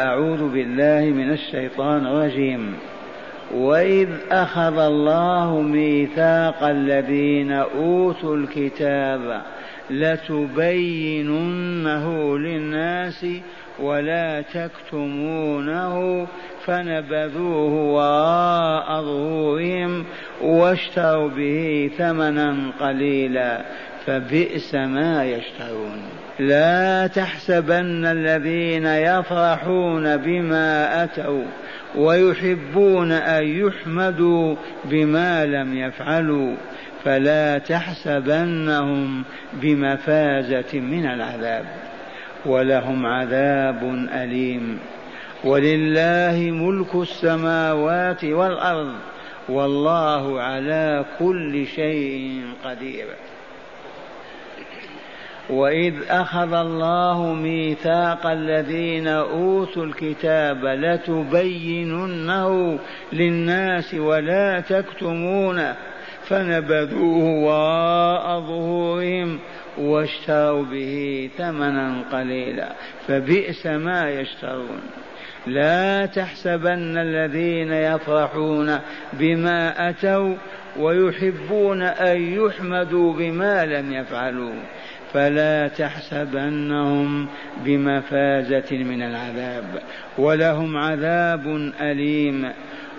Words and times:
أعوذ 0.00 0.52
بالله 0.52 1.00
من 1.00 1.32
الشيطان 1.32 2.06
الرجيم. 2.06 2.74
وإذ 3.54 4.08
أخذ 4.30 4.78
الله 4.78 5.60
ميثاق 5.60 6.62
الذين 6.62 7.52
أوتوا 7.52 8.36
الكتاب 8.36 9.42
لتبيننه 9.90 11.18
للناس 12.38 13.26
ولا 13.80 14.40
تكتمونه 14.40 16.26
فنبذوه 16.66 17.94
وراء 17.94 19.02
ظهورهم 19.02 20.04
واشتروا 20.42 21.28
به 21.28 21.90
ثمنا 21.98 22.56
قليلا. 22.80 23.64
فبئس 24.06 24.74
ما 24.74 25.24
يشترون 25.24 26.02
لا 26.38 27.06
تحسبن 27.06 28.04
الذين 28.04 28.86
يفرحون 28.86 30.16
بما 30.16 31.04
أتوا 31.04 31.44
ويحبون 31.96 33.12
أن 33.12 33.44
يحمدوا 33.44 34.56
بما 34.84 35.46
لم 35.46 35.78
يفعلوا. 35.78 36.54
فلا 37.04 37.58
تحسبنهم 37.58 39.24
بمفازة 39.52 40.80
من 40.80 41.06
العذاب 41.06 41.64
ولهم 42.46 43.06
عذاب 43.06 44.08
أليم. 44.14 44.78
ولله 45.44 46.50
ملك 46.50 46.94
السماوات 46.94 48.24
والأرض 48.24 48.94
والله 49.48 50.40
على 50.40 51.04
كل 51.18 51.66
شيء 51.66 52.42
قدير. 52.64 53.06
واذ 55.50 55.94
اخذ 56.08 56.52
الله 56.52 57.32
ميثاق 57.32 58.26
الذين 58.26 59.08
اوتوا 59.08 59.84
الكتاب 59.84 60.64
لتبيننه 60.64 62.48
للناس 63.12 63.94
ولا 63.94 64.60
تكتمونه 64.60 65.76
فنبذوه 66.24 67.44
وراء 67.44 68.40
ظهورهم 68.40 69.38
واشتروا 69.78 70.64
به 70.64 71.30
ثمنا 71.38 72.02
قليلا 72.12 72.72
فبئس 73.06 73.66
ما 73.66 74.10
يشترون 74.10 74.80
لا 75.46 76.06
تحسبن 76.06 76.98
الذين 76.98 77.72
يفرحون 77.72 78.78
بما 79.12 79.88
اتوا 79.90 80.36
ويحبون 80.78 81.82
ان 81.82 82.22
يحمدوا 82.22 83.12
بما 83.12 83.64
لم 83.64 83.92
يفعلوا 83.92 84.54
فلا 85.14 85.68
تحسبنهم 85.68 87.28
بمفازة 87.64 88.76
من 88.76 89.02
العذاب 89.02 89.82
ولهم 90.18 90.76
عذاب 90.76 91.72
أليم. 91.80 92.52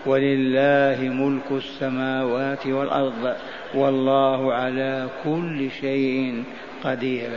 ولله 0.05 0.97
ملك 1.01 1.51
السماوات 1.51 2.67
والأرض 2.67 3.35
والله 3.75 4.53
على 4.53 5.07
كل 5.23 5.71
شيء 5.81 6.43
قدير. 6.83 7.29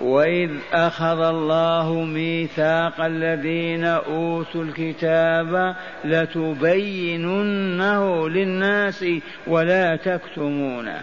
وإذ 0.00 0.50
أخذ 0.72 1.20
الله 1.20 2.04
ميثاق 2.04 3.04
الذين 3.04 3.84
أوتوا 3.84 4.64
الكتاب 4.64 5.76
لتبيننه 6.04 7.48
للناس 8.28 9.04
ولا 9.46 9.96
تكتمونه. 9.96 11.02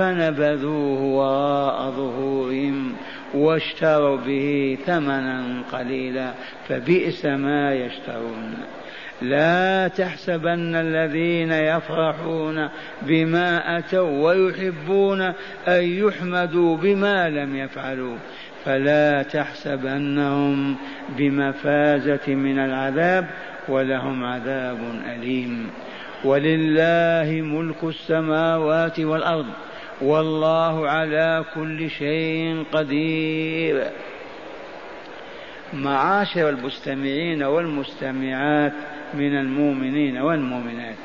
فنبذوه 0.00 1.00
وراء 1.00 1.90
ظهورهم 1.90 2.92
واشتروا 3.34 4.16
به 4.16 4.78
ثمنا 4.86 5.62
قليلا 5.72 6.32
فبئس 6.68 7.26
ما 7.26 7.74
يشترون. 7.74 8.54
لا 9.22 9.88
تحسبن 9.88 10.74
الذين 10.74 11.52
يفرحون 11.52 12.68
بما 13.02 13.78
أتوا 13.78 14.28
ويحبون 14.28 15.20
أن 15.68 15.82
يحمدوا 15.82 16.76
بما 16.76 17.28
لم 17.28 17.56
يفعلوا. 17.56 18.16
فلا 18.64 19.22
تحسبنهم 19.22 20.76
بمفازة 21.18 22.34
من 22.34 22.58
العذاب 22.58 23.26
ولهم 23.68 24.24
عذاب 24.24 24.78
أليم. 25.16 25.70
ولله 26.24 27.40
ملك 27.42 27.84
السماوات 27.84 29.00
والأرض. 29.00 29.46
والله 30.02 30.88
على 30.88 31.44
كل 31.54 31.90
شيء 31.90 32.64
قدير. 32.72 33.90
معاشر 35.72 36.48
المستمعين 36.48 37.42
والمستمعات 37.42 38.72
من 39.14 39.38
المؤمنين 39.38 40.18
والمؤمنات. 40.18 40.96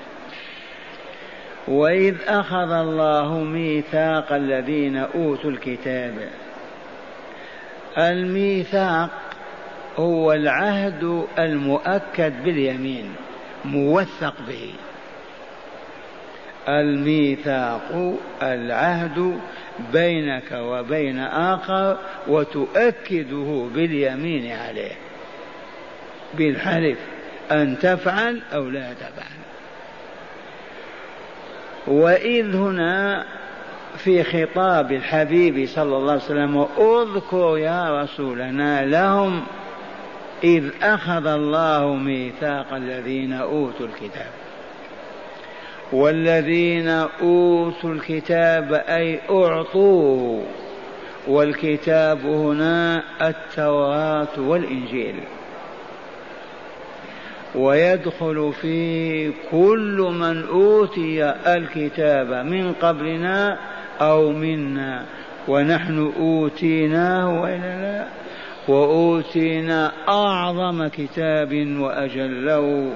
وإذ 1.68 2.16
أخذ 2.28 2.72
الله 2.72 3.44
ميثاق 3.44 4.34
الذين 4.34 4.98
أوتوا 4.98 5.52
الكتاب. 5.52 6.30
الميثاق 7.98 9.10
هو 9.98 10.34
العهد 10.34 11.26
المؤكد 11.40 12.44
باليمين 12.44 13.16
موثق 13.66 14.34
به. 14.48 14.74
الميثاق 16.70 18.16
العهد 18.42 19.40
بينك 19.94 20.52
وبين 20.52 21.20
آخر 21.20 21.98
وتؤكده 22.28 23.68
باليمين 23.76 24.52
عليه. 24.52 24.96
بالحلف 26.34 26.98
أن 27.52 27.80
تفعل 27.80 28.42
أو 28.54 28.70
لا 28.70 28.94
تفعل. 28.94 29.36
وإذ 31.88 32.56
هنا 32.56 33.26
في 33.98 34.24
خطاب 34.24 34.92
الحبيب 34.92 35.68
صلى 35.68 35.98
الله 35.98 36.12
عليه 36.12 36.24
وسلم 36.24 36.68
أذكر 36.78 37.58
يا 37.58 38.04
رسولنا 38.04 38.86
لهم 38.86 39.44
إذ 40.44 40.70
أخذ 40.82 41.28
الله 41.28 41.96
ميثاق 41.96 42.74
الذين 42.74 43.34
أوتوا 43.34 43.86
الكتاب. 43.86 44.45
والذين 45.92 46.88
أوتوا 47.22 47.94
الكتاب 47.94 48.74
أي 48.74 49.20
أعطوه 49.30 50.44
والكتاب 51.28 52.26
هنا 52.26 53.04
التوراة 53.22 54.28
والإنجيل. 54.38 55.16
ويدخل 57.56 58.54
فيه 58.62 59.32
كل 59.52 60.14
من 60.20 60.48
أوتي 60.48 61.24
الكتاب 61.48 62.46
من 62.46 62.74
قبلنا 62.74 63.58
أو 64.02 64.32
منا. 64.32 65.06
ونحن 65.48 66.12
أوتيناه 66.20 67.42
وإلا 67.42 67.82
لا؟ 67.82 68.08
وأوتينا 68.68 69.92
أعظم 70.10 70.88
كتاب 70.88 71.78
وأجله. 71.80 72.92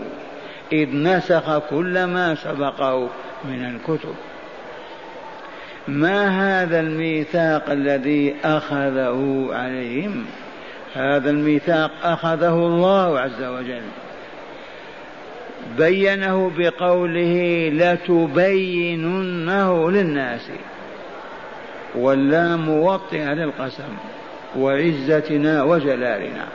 إذ 0.71 0.95
نسخ 0.95 1.57
كل 1.69 2.03
ما 2.03 2.35
سبقه 2.35 3.09
من 3.45 3.65
الكتب. 3.65 4.15
ما 5.87 6.27
هذا 6.61 6.79
الميثاق 6.79 7.69
الذي 7.69 8.35
أخذه 8.43 9.47
عليهم؟ 9.51 10.25
هذا 10.95 11.29
الميثاق 11.29 11.91
أخذه 12.03 12.53
الله 12.53 13.19
عز 13.19 13.43
وجل. 13.43 13.81
بينه 15.77 16.51
بقوله 16.57 17.69
لتبيننه 17.73 19.11
للناس. 19.91 20.49
واللام 21.95 22.65
موطئة 22.65 23.33
للقسم 23.33 23.97
وعزتنا 24.57 25.63
وجلالنا. 25.63 26.45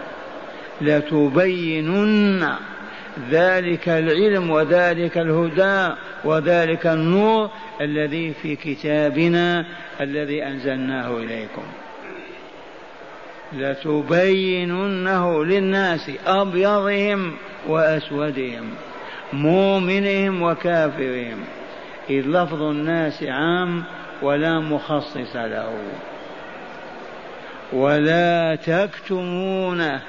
لتبينن 0.80 2.54
ذلك 3.30 3.88
العلم 3.88 4.50
وذلك 4.50 5.18
الهدى 5.18 5.94
وذلك 6.24 6.86
النور 6.86 7.50
الذي 7.80 8.32
في 8.32 8.56
كتابنا 8.56 9.66
الذي 10.00 10.46
أنزلناه 10.46 11.16
إليكم. 11.16 11.62
لتبيننه 13.52 15.44
للناس 15.44 16.10
أبيضهم 16.26 17.32
وأسودهم 17.68 18.70
مؤمنهم 19.32 20.42
وكافرهم 20.42 21.44
إذ 22.10 22.26
لفظ 22.26 22.62
الناس 22.62 23.22
عام 23.22 23.84
ولا 24.22 24.60
مخصص 24.60 25.36
له. 25.36 25.78
ولا 27.72 28.54
تكتمونه 28.54 30.02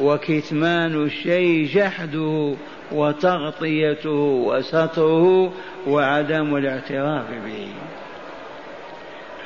وكتمان 0.00 1.04
الشيء 1.04 1.66
جحده 1.66 2.54
وتغطيته 2.92 4.10
وستره 4.46 5.52
وعدم 5.86 6.56
الاعتراف 6.56 7.26
به. 7.30 7.68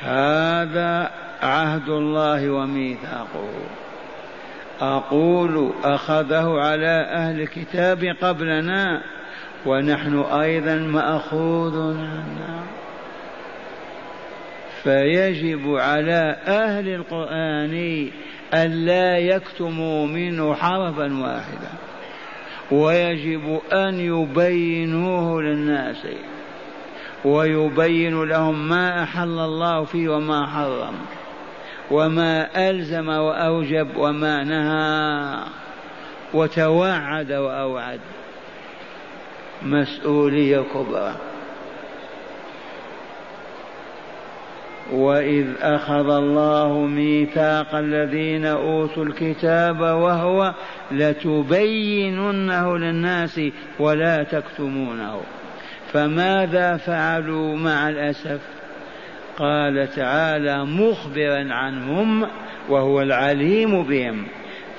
هذا 0.01 1.11
عهد 1.41 1.89
الله 1.89 2.49
وميثاقه. 2.49 3.49
أقول 4.81 5.71
أخذه 5.83 6.59
على 6.59 7.07
أهل 7.13 7.41
الكتاب 7.41 8.15
قبلنا 8.21 9.01
ونحن 9.65 10.19
أيضا 10.19 10.75
مأخوذ 10.75 11.97
عنا 11.97 12.63
فيجب 14.83 15.75
على 15.75 16.37
أهل 16.47 16.87
القرآن 16.87 18.07
ألا 18.53 19.17
يكتموا 19.17 20.07
منه 20.07 20.53
حرفا 20.53 21.21
واحدا. 21.21 21.71
ويجب 22.71 23.59
أن 23.73 23.99
يبينوه 23.99 25.41
للناس. 25.41 26.07
ويبين 27.25 28.23
لهم 28.23 28.69
ما 28.69 29.03
أحل 29.03 29.39
الله 29.39 29.83
فيه 29.83 30.09
وما 30.09 30.47
حرم. 30.47 30.95
وما 31.91 32.69
ألزم 32.69 33.09
وأوجب 33.09 33.87
وما 33.97 34.43
نهى. 34.43 35.39
وتوعد 36.33 37.31
وأوعد. 37.31 37.99
مسؤولية 39.63 40.63
كبرى. 40.73 41.30
وإذ 44.91 45.47
أخذ 45.61 46.09
الله 46.09 46.79
ميثاق 46.79 47.75
الذين 47.75 48.45
أوتوا 48.45 49.05
الكتاب 49.05 49.79
وهو 49.79 50.53
لتبيننه 50.91 52.77
للناس 52.77 53.41
ولا 53.79 54.23
تكتمونه. 54.23 55.21
فماذا 55.93 56.77
فعلوا 56.77 57.55
مع 57.55 57.89
الأسف؟ 57.89 58.39
قال 59.37 59.87
تعالى 59.95 60.65
مخبرا 60.65 61.53
عنهم 61.53 62.27
وهو 62.69 63.01
العليم 63.01 63.83
بهم. 63.83 64.27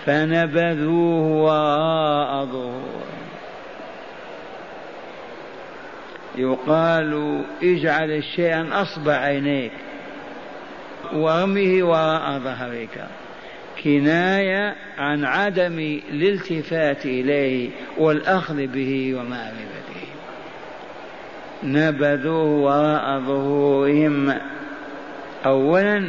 فنبذوه 0.04 1.42
وراء 1.42 2.48
يقال 6.36 7.42
اجعل 7.62 8.10
الشيء 8.10 8.82
أصب 8.82 9.08
عينيك. 9.08 9.72
وارمه 11.12 11.82
وراء 11.82 12.38
ظهرك 12.38 13.08
كناية 13.84 14.76
عن 14.98 15.24
عدم 15.24 15.78
الالتفات 16.12 17.06
إليه 17.06 17.70
والأخذ 17.98 18.66
به 18.66 19.14
ومعرفته. 19.14 20.06
نبذوه 21.64 22.44
وراء 22.44 23.20
ظهورهم 23.20 24.34
أولا 25.46 26.08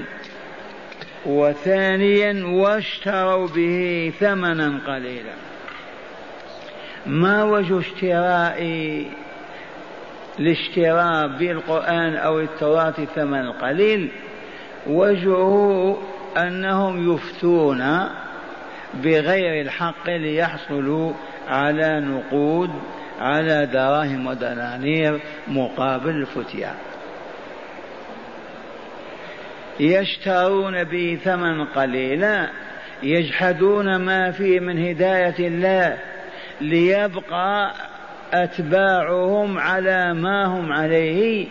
وثانيا 1.25 2.45
واشتروا 2.45 3.47
به 3.47 4.11
ثمنا 4.19 4.79
قليلا. 4.87 5.33
ما 7.05 7.43
وجه 7.43 7.79
اشتراء 7.79 8.63
الاشتراء 10.39 11.27
بالقرآن 11.27 12.15
أو 12.15 12.39
التراث 12.39 13.01
ثمن 13.15 13.51
قليل؟ 13.51 14.09
وجهه 14.87 15.97
أنهم 16.37 17.13
يفتون 17.13 18.09
بغير 18.93 19.61
الحق 19.61 20.09
ليحصلوا 20.09 21.13
على 21.47 21.99
نقود 21.99 22.69
على 23.19 23.65
دراهم 23.65 24.27
ودنانير 24.27 25.19
مقابل 25.47 26.09
الفتيا 26.09 26.73
يشترون 29.79 30.83
به 30.83 31.19
ثمن 31.23 31.65
قليلا 31.65 32.49
يجحدون 33.03 33.95
ما 33.95 34.31
فيه 34.31 34.59
من 34.59 34.85
هداية 34.87 35.47
الله 35.47 35.97
ليبقى 36.61 37.71
أتباعهم 38.33 39.57
على 39.57 40.13
ما 40.13 40.45
هم 40.45 40.71
عليه. 40.71 41.47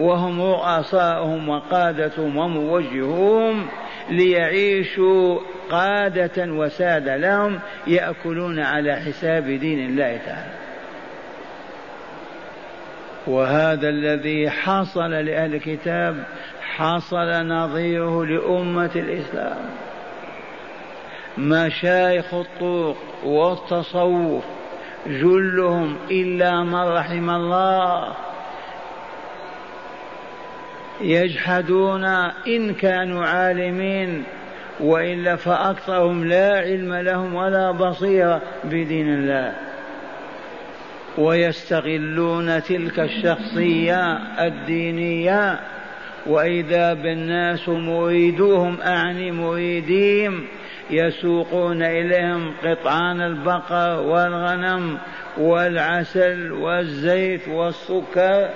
وهم 0.00 0.42
رؤساؤهم 0.42 1.48
وقادتهم 1.48 2.36
وموجهوهم 2.36 3.68
ليعيشوا 4.10 5.38
قادة 5.70 6.52
وسادة 6.52 7.16
لهم 7.16 7.60
يأكلون 7.86 8.60
على 8.60 8.96
حساب 8.96 9.44
دين 9.44 9.86
الله 9.86 10.16
تعالى. 10.26 10.60
وهذا 13.26 13.88
الذي 13.88 14.50
حصل 14.50 15.10
لأهل 15.10 15.54
الكتاب 15.54 16.24
حصل 16.62 17.46
نظيره 17.46 18.24
لأمة 18.24 18.90
الإسلام. 18.96 19.70
مشايخ 21.38 22.34
الطرق 22.34 22.96
والتصوف 23.24 24.44
جلهم 25.06 25.96
إلا 26.10 26.64
من 26.64 26.74
رحم 26.74 27.30
الله. 27.30 28.29
يجحدون 31.00 32.04
إن 32.46 32.74
كانوا 32.74 33.24
عالمين 33.24 34.24
وإلا 34.80 35.36
فأكثرهم 35.36 36.24
لا 36.24 36.58
علم 36.58 36.94
لهم 36.94 37.34
ولا 37.34 37.70
بصيرة 37.70 38.42
بدين 38.64 39.14
الله. 39.14 39.54
ويستغلون 41.18 42.62
تلك 42.62 43.00
الشخصية 43.00 44.18
الدينية 44.46 45.60
وإذا 46.26 46.94
بالناس 46.94 47.68
مريدوهم 47.68 48.80
أعني 48.80 49.32
مريديهم 49.32 50.44
يسوقون 50.90 51.82
إليهم 51.82 52.54
قطعان 52.64 53.20
البقر 53.20 54.00
والغنم 54.00 54.98
والعسل 55.38 56.52
والزيت 56.52 57.48
والسكر. 57.48 58.48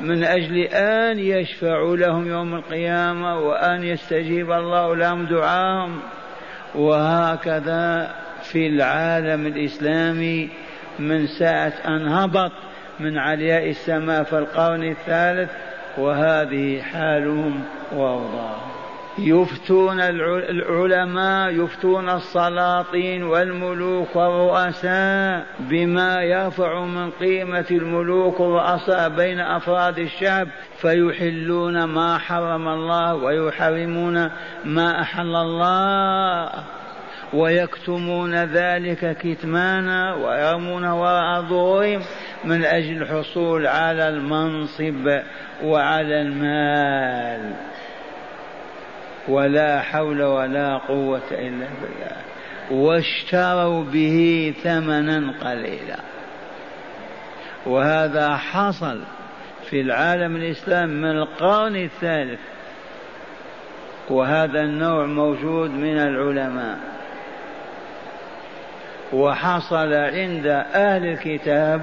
من 0.00 0.24
أجل 0.24 0.56
أن 0.58 1.18
يشفعوا 1.18 1.96
لهم 1.96 2.28
يوم 2.28 2.54
القيامة 2.54 3.38
وأن 3.38 3.82
يستجيب 3.82 4.52
الله 4.52 4.96
لهم 4.96 5.26
دعاهم. 5.26 6.00
وهكذا 6.74 8.14
في 8.42 8.66
العالم 8.66 9.46
الإسلامي 9.46 10.50
من 10.98 11.26
ساعة 11.26 11.72
أن 11.88 12.08
هبط 12.08 12.52
من 13.00 13.18
علياء 13.18 13.68
السماء 13.68 14.22
في 14.22 14.38
القرن 14.38 14.84
الثالث 14.84 15.50
وهذه 15.98 16.82
حالهم 16.82 17.64
وأوضاعهم. 17.92 18.77
يفتون 19.18 20.00
العلماء 20.00 21.50
يفتون 21.50 22.10
السلاطين 22.10 23.22
والملوك 23.22 24.16
والرؤساء 24.16 25.46
بما 25.60 26.22
يرفع 26.22 26.84
من 26.84 27.10
قيمة 27.10 27.66
الملوك 27.70 28.40
والرؤساء 28.40 29.08
بين 29.08 29.40
أفراد 29.40 29.98
الشعب 29.98 30.48
فيحلون 30.80 31.84
ما 31.84 32.18
حرم 32.18 32.68
الله 32.68 33.14
ويحرمون 33.14 34.30
ما 34.64 35.00
أحل 35.00 35.36
الله 35.36 36.50
ويكتمون 37.32 38.34
ذلك 38.34 39.16
كتمانا 39.18 40.14
ويرمون 40.14 40.84
وراء 40.84 41.42
ظهورهم 41.42 42.00
من 42.44 42.64
أجل 42.64 43.02
الحصول 43.02 43.66
على 43.66 44.08
المنصب 44.08 45.20
وعلى 45.62 46.22
المال. 46.22 47.54
ولا 49.28 49.80
حول 49.80 50.22
ولا 50.22 50.76
قوة 50.76 51.30
إلا 51.30 51.66
بالله. 51.82 52.16
واشتروا 52.70 53.84
به 53.84 54.54
ثمنا 54.62 55.34
قليلا. 55.40 55.98
وهذا 57.66 58.36
حصل 58.36 59.00
في 59.70 59.80
العالم 59.80 60.36
الإسلامي 60.36 60.94
من 60.94 61.10
القرن 61.10 61.76
الثالث. 61.76 62.40
وهذا 64.10 64.60
النوع 64.60 65.06
موجود 65.06 65.70
من 65.70 65.98
العلماء. 65.98 66.78
وحصل 69.12 69.92
عند 69.94 70.46
أهل 70.74 71.06
الكتاب 71.06 71.82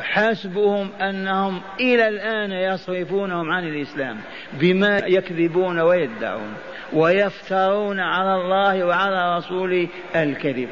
حسبهم 0.00 0.90
أنهم 1.00 1.60
إلى 1.80 2.08
الآن 2.08 2.52
يصرفونهم 2.52 3.50
عن 3.50 3.68
الإسلام 3.68 4.16
بما 4.52 4.98
يكذبون 4.98 5.80
ويدعون 5.80 6.54
ويفترون 6.92 8.00
على 8.00 8.34
الله 8.34 8.84
وعلى 8.84 9.36
رسوله 9.36 9.88
الكذب. 10.16 10.68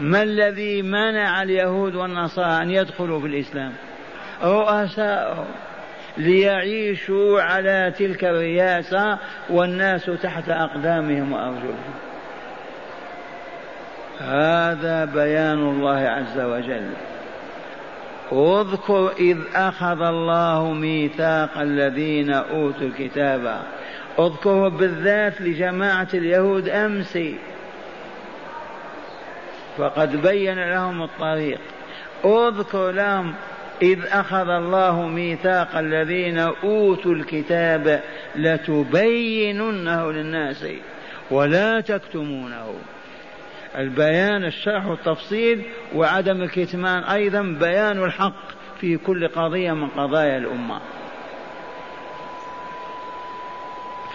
ما 0.00 0.22
الذي 0.22 0.82
منع 0.82 1.42
اليهود 1.42 1.94
والنصارى 1.94 2.62
أن 2.62 2.70
يدخلوا 2.70 3.20
في 3.20 3.26
الإسلام؟ 3.26 3.72
رؤساءهم 4.42 5.46
ليعيشوا 6.16 7.42
على 7.42 7.92
تلك 7.98 8.24
الرياسة 8.24 9.18
والناس 9.50 10.10
تحت 10.22 10.48
أقدامهم 10.48 11.32
وأرجلهم. 11.32 11.94
هذا 14.20 15.04
بيان 15.04 15.58
الله 15.58 15.98
عز 15.98 16.40
وجل. 16.40 17.11
واذكر 18.32 19.12
إذ 19.18 19.38
أخذ 19.54 20.02
الله 20.02 20.72
ميثاق 20.72 21.58
الذين 21.58 22.30
أوتوا 22.30 22.86
الكتاب. 22.86 23.62
اذكره 24.18 24.68
بالذات 24.68 25.40
لجماعة 25.40 26.08
اليهود 26.14 26.68
أمس. 26.68 27.18
فقد 29.78 30.22
بين 30.22 30.70
لهم 30.70 31.02
الطريق. 31.02 31.60
اذكر 32.24 32.90
لهم 32.90 33.34
إذ 33.82 33.98
أخذ 34.06 34.48
الله 34.48 35.02
ميثاق 35.02 35.76
الذين 35.76 36.38
أوتوا 36.38 37.14
الكتاب 37.14 38.02
لتبيننه 38.36 40.12
للناس 40.12 40.66
ولا 41.30 41.80
تكتمونه. 41.80 42.74
البيان 43.78 44.44
الشرح 44.44 44.86
والتفصيل 44.86 45.62
وعدم 45.94 46.42
الكتمان. 46.42 47.02
أيضا 47.02 47.42
بيان 47.42 48.04
الحق 48.04 48.42
في 48.80 48.96
كل 48.96 49.28
قضية 49.28 49.72
من 49.72 49.88
قضايا 49.88 50.38
الأمة. 50.38 50.80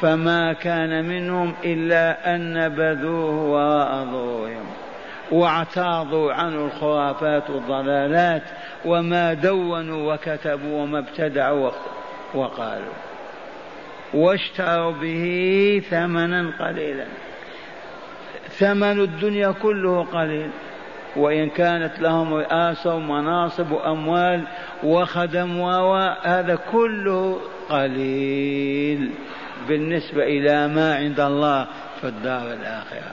فما 0.01 0.53
كان 0.53 1.05
منهم 1.05 1.53
إلا 1.65 2.35
أن 2.35 2.53
نبذوه 2.53 3.43
وراء 3.51 4.05
ظهورهم 4.05 4.65
واعتاضوا 5.31 6.33
عنه 6.33 6.65
الخرافات 6.65 7.49
والضلالات 7.49 8.43
وما 8.85 9.33
دونوا 9.33 10.13
وكتبوا 10.13 10.81
وما 10.81 10.99
ابتدعوا 10.99 11.71
وقالوا. 12.33 12.93
واشتروا 14.13 14.91
به 14.91 15.81
ثمنا 15.89 16.51
قليلا. 16.59 17.05
ثمن 18.59 18.99
الدنيا 18.99 19.51
كله 19.51 20.03
قليل. 20.03 20.49
وإن 21.15 21.49
كانت 21.49 21.99
لهم 21.99 22.33
رئاسة 22.33 22.95
ومناصب 22.95 23.71
وأموال 23.71 24.43
وخدم 24.83 25.61
هذا 26.23 26.59
كله 26.71 27.39
قليل. 27.69 29.11
بالنسبة 29.67 30.23
إلى 30.23 30.67
ما 30.67 30.95
عند 30.95 31.19
الله 31.19 31.67
في 32.01 32.07
الدار 32.07 32.53
الآخرة. 32.53 33.11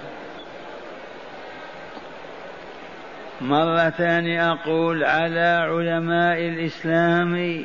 مرة 3.41 3.91
ثانية 3.91 4.53
أقول 4.53 5.05
على 5.05 5.67
علماء 5.69 6.39
الإسلام 6.39 7.65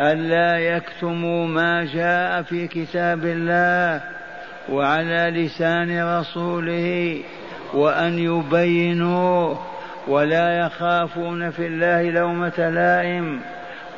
ألا 0.00 0.58
يكتموا 0.58 1.46
ما 1.46 1.84
جاء 1.84 2.42
في 2.42 2.68
كتاب 2.68 3.24
الله 3.24 4.13
وعلى 4.68 5.30
لسان 5.34 6.18
رسوله 6.18 7.20
وأن 7.74 8.18
يبينوه 8.18 9.58
ولا 10.08 10.58
يخافون 10.58 11.50
في 11.50 11.66
الله 11.66 12.02
لومة 12.10 12.68
لائم 12.70 13.40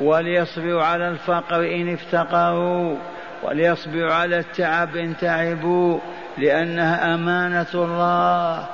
وليصبروا 0.01 0.83
على 0.83 1.09
الفقر 1.09 1.61
إن 1.75 1.93
افتقروا 1.93 2.95
وليصبروا 3.43 4.13
على 4.13 4.39
التعب 4.39 4.95
إن 4.95 5.17
تعبوا 5.17 5.99
لأنها 6.37 7.15
أمانة 7.15 7.73
الله 7.73 8.65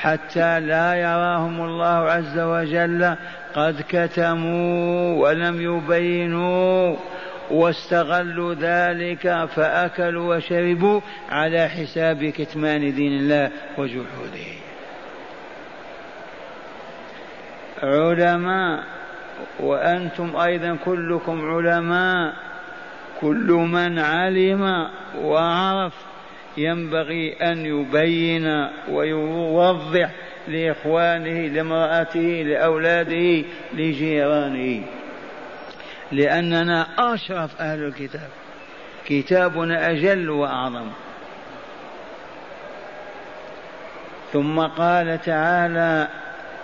حتى 0.00 0.60
لا 0.60 0.94
يراهم 0.94 1.60
الله 1.64 2.10
عز 2.10 2.38
وجل 2.38 3.14
قد 3.54 3.84
كتموا 3.88 5.26
ولم 5.28 5.60
يبينوا 5.60 6.96
واستغلوا 7.50 8.54
ذلك 8.54 9.48
فأكلوا 9.56 10.36
وشربوا 10.36 11.00
على 11.28 11.68
حساب 11.68 12.24
كتمان 12.24 12.94
دين 12.94 13.12
الله 13.12 13.50
وجحوده. 13.78 14.48
علماء 17.82 18.84
وأنتم 19.60 20.36
أيضا 20.36 20.76
كلكم 20.84 21.50
علماء 21.50 22.34
كل 23.20 23.52
من 23.72 23.98
علم 23.98 24.88
وعرف 25.22 25.94
ينبغي 26.56 27.32
أن 27.32 27.66
يبين 27.66 28.68
ويوضح 28.90 30.10
لإخوانه 30.48 31.46
لامرأته 31.46 32.42
لأولاده 32.46 33.44
لجيرانه. 33.74 34.82
لأننا 36.12 36.86
أشرف 36.98 37.60
أهل 37.60 37.84
الكتاب. 37.84 38.28
كتابنا 39.06 39.90
أجل 39.90 40.30
وأعظم. 40.30 40.86
ثم 44.32 44.60
قال 44.60 45.20
تعالى 45.20 46.08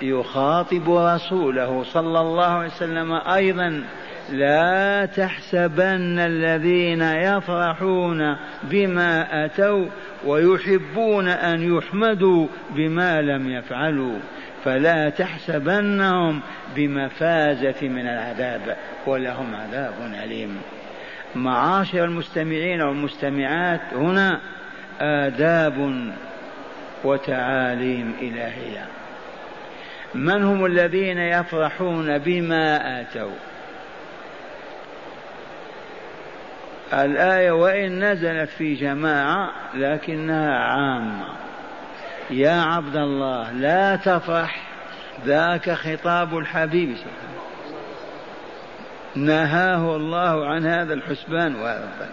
يخاطب 0.03 0.91
رسوله 0.91 1.85
صلى 1.85 2.21
الله 2.21 2.51
عليه 2.51 2.67
وسلم 2.67 3.13
أيضا 3.13 3.85
لا 4.33 5.07
تحسبن 5.07 6.19
الذين 6.19 7.03
يفرحون 7.03 8.37
بما 8.63 9.45
أتوا 9.45 9.87
ويحبون 10.27 11.29
أن 11.29 11.77
يحمدوا 11.77 12.47
بما 12.71 13.23
لم 13.23 13.51
يفعلوا. 13.51 14.19
فلا 14.65 15.11
تحسبنهم 15.11 16.41
بمفازة 16.77 17.89
من 17.89 18.07
العذاب 18.07 18.77
ولهم 19.07 19.55
عذاب 19.55 19.95
أليم. 20.25 20.63
معاشر 21.35 22.05
المستمعين 22.05 22.83
والمستمعات 22.83 23.81
هنا 23.95 24.41
آداب 25.01 26.13
وتعاليم 27.05 28.15
إلهية. 28.21 28.87
من 30.15 30.45
هم 30.45 30.67
الذين 30.67 31.19
يفرحون 31.19 32.19
بما 32.19 33.01
آتوا؟ 33.01 33.35
الآية 36.93 37.51
وإن 37.51 38.05
نزلت 38.05 38.51
في 38.51 38.75
جماعة 38.75 39.51
لكنها 39.75 40.59
عامة. 40.59 41.44
يا 42.31 42.63
عبد 42.63 42.97
الله 42.97 43.53
لا 43.53 43.97
تفرح 43.97 44.63
ذاك 45.27 45.71
خطاب 45.71 46.39
الحبيب. 46.39 46.97
نهاه 49.15 49.97
الله 49.97 50.47
عن 50.47 50.67
هذا 50.67 50.95
الحسبان 50.95 51.55
وهذا 51.55 52.09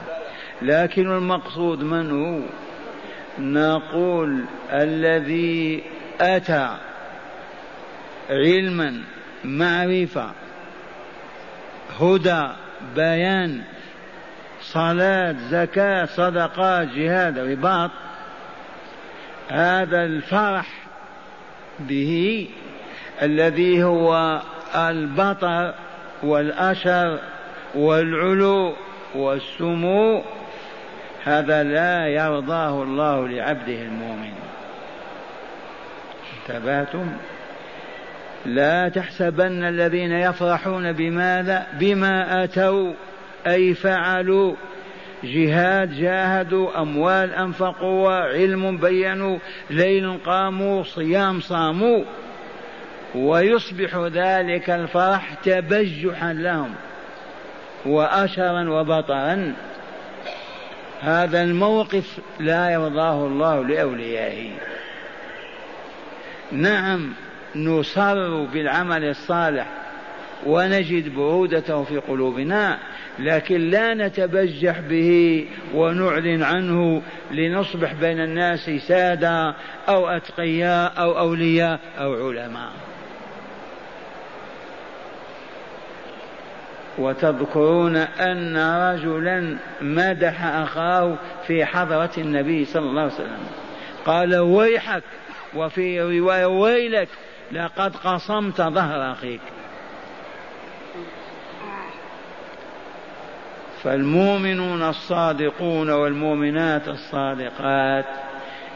لكن 0.62 1.12
المقصود 1.12 1.84
من 1.84 2.12
هو؟ 2.12 2.40
نقول 3.40 4.46
الذي 4.72 5.84
أتى 6.22 6.78
علما 8.30 9.02
معرفة 9.44 10.32
هدى 12.02 12.48
بيان 12.96 13.62
صلاة 14.62 15.36
زكاة 15.50 16.06
صدقات 16.06 16.88
جهاد 16.88 17.40
رباط 17.40 17.92
هذا 19.52 20.04
الفرح 20.04 20.68
به 21.80 22.48
الذي 23.22 23.84
هو 23.84 24.42
البطر 24.76 25.74
والأشر 26.24 27.20
والعلو 27.76 28.76
والسمو 29.16 30.24
هذا 31.24 31.64
لا 31.64 32.08
يرضاه 32.08 32.84
الله 32.84 33.28
لعبده 33.28 33.82
المؤمن. 33.82 34.34
انتبهتم؟ 36.50 37.08
لا 38.46 38.90
تحسبن 38.90 39.64
الذين 39.64 40.12
يفرحون 40.12 40.92
بماذا؟ 40.92 41.68
بما 41.80 42.44
آتوا 42.44 42.94
أي 43.48 43.74
فعلوا. 43.74 44.56
جهاد 45.24 45.94
جاهدوا 45.94 46.82
أموال 46.82 47.34
أنفقوا 47.34 48.12
علم 48.12 48.78
بينوا 48.78 49.40
ليل 49.70 50.18
قاموا 50.26 50.84
صيام 50.84 51.40
صاموا. 51.40 52.04
ويصبح 53.16 53.96
ذلك 53.96 54.70
الفرح 54.70 55.34
تبجحا 55.34 56.34
لهم 56.34 56.76
وأشرا 57.86 58.70
وبطرا. 58.70 59.54
هذا 61.02 61.42
الموقف 61.42 62.20
لا 62.40 62.70
يرضاه 62.70 63.26
الله 63.28 63.64
لأوليائه. 63.68 64.50
نعم 66.52 67.14
نصر 67.56 68.44
بالعمل 68.44 69.04
الصالح 69.04 69.81
ونجد 70.46 71.16
برودته 71.16 71.84
في 71.84 71.98
قلوبنا 71.98 72.78
لكن 73.20 73.70
لا 73.70 73.94
نتبجح 73.94 74.80
به 74.80 75.46
ونعلن 75.74 76.44
عنه 76.44 77.02
لنصبح 77.32 77.94
بين 77.94 78.20
الناس 78.20 78.70
سادة 78.70 79.56
أو 79.90 80.10
أتقياء 80.10 80.94
أو 80.98 81.20
أولياء 81.20 81.80
أو 82.00 82.14
علماء. 82.14 82.72
وتذكرون 86.98 87.96
أن 87.96 88.58
رجلا 88.58 89.58
مدح 89.82 90.44
أخاه 90.46 91.16
في 91.48 91.66
حضرة 91.66 92.12
النبي 92.18 92.66
صلى 92.66 92.90
الله 92.90 93.02
عليه 93.02 93.14
وسلم. 93.14 93.40
قال 94.06 94.36
ويحك 94.36 95.04
وفي 95.56 96.02
رواية 96.02 96.46
ويلك 96.46 97.08
لقد 97.52 97.96
قصمت 97.96 98.62
ظهر 98.62 99.12
أخيك. 99.12 99.42
فالمؤمنون 103.84 104.82
الصادقون 104.84 105.90
والمؤمنات 105.90 106.88
الصادقات 106.88 108.06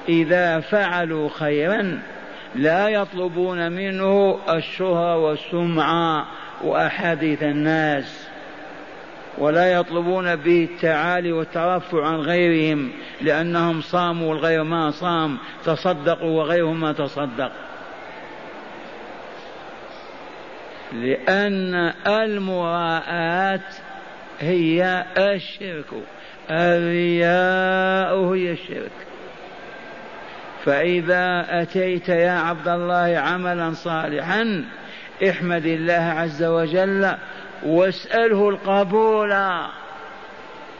إذا 0.10 0.60
فعلوا 0.60 1.30
خيرا 1.30 2.00
لا 2.56 2.88
يطلبون 2.88 3.72
منه 3.72 4.40
الشهرة 4.50 5.18
والسمعة 5.18 6.26
وأحاديث 6.64 7.44
الناس 7.44 8.28
ولا 9.38 9.74
يطلبون 9.74 10.36
به 10.36 10.70
التعالي 10.72 11.32
والترفع 11.32 12.08
عن 12.08 12.16
غيرهم 12.16 12.92
لأنهم 13.22 13.82
صاموا 13.82 14.30
والغير 14.30 14.64
ما 14.64 14.92
صام 14.92 15.38
تصدقوا 15.66 16.42
وغيرهم 16.42 16.82
ما 16.82 16.94
تصدق. 16.94 17.52
لأن 20.94 21.94
المراءات 22.08 23.76
هي 24.40 25.06
الشرك 25.18 25.86
الرياء 26.52 28.34
هي 28.34 28.52
الشرك. 28.52 28.92
فإذا 30.66 31.46
أتيت 31.50 32.10
يا 32.10 32.32
عبد 32.32 32.68
الله 32.68 33.18
عملا 33.18 33.74
صالحا 33.74 34.66
احمد 35.30 35.66
الله 35.66 35.94
عز 35.94 36.44
وجل 36.44 37.12
واسأله 37.66 38.50
القبول 38.50 39.36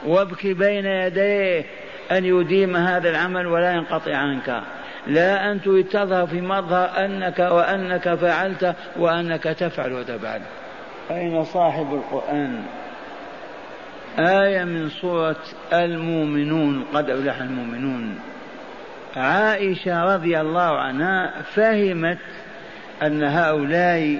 وابكي 0.06 0.54
بين 0.54 0.86
يديه 0.86 1.64
أن 2.12 2.24
يديم 2.24 2.76
هذا 2.76 3.10
العمل 3.10 3.46
ولا 3.46 3.72
ينقطع 3.72 4.16
عنك. 4.16 4.62
لا 5.06 5.52
أن 5.52 5.62
تظهر 5.90 6.26
في 6.26 6.40
مظهر 6.40 7.04
أنك 7.04 7.38
وأنك 7.38 8.14
فعلت 8.14 8.74
وأنك 8.96 9.42
تفعل 9.42 9.92
وتفعل. 9.92 10.42
أين 11.10 11.44
صاحب 11.44 11.94
القرآن؟ 11.94 12.62
آية 14.18 14.64
من 14.64 14.88
سورة 14.88 15.36
المؤمنون 15.72 16.84
قد 16.94 17.10
أفلح 17.10 17.40
المؤمنون. 17.40 18.18
عائشة 19.16 20.14
رضي 20.14 20.40
الله 20.40 20.78
عنها 20.78 21.42
فهمت 21.54 22.18
أن 23.02 23.22
هؤلاء 23.22 24.18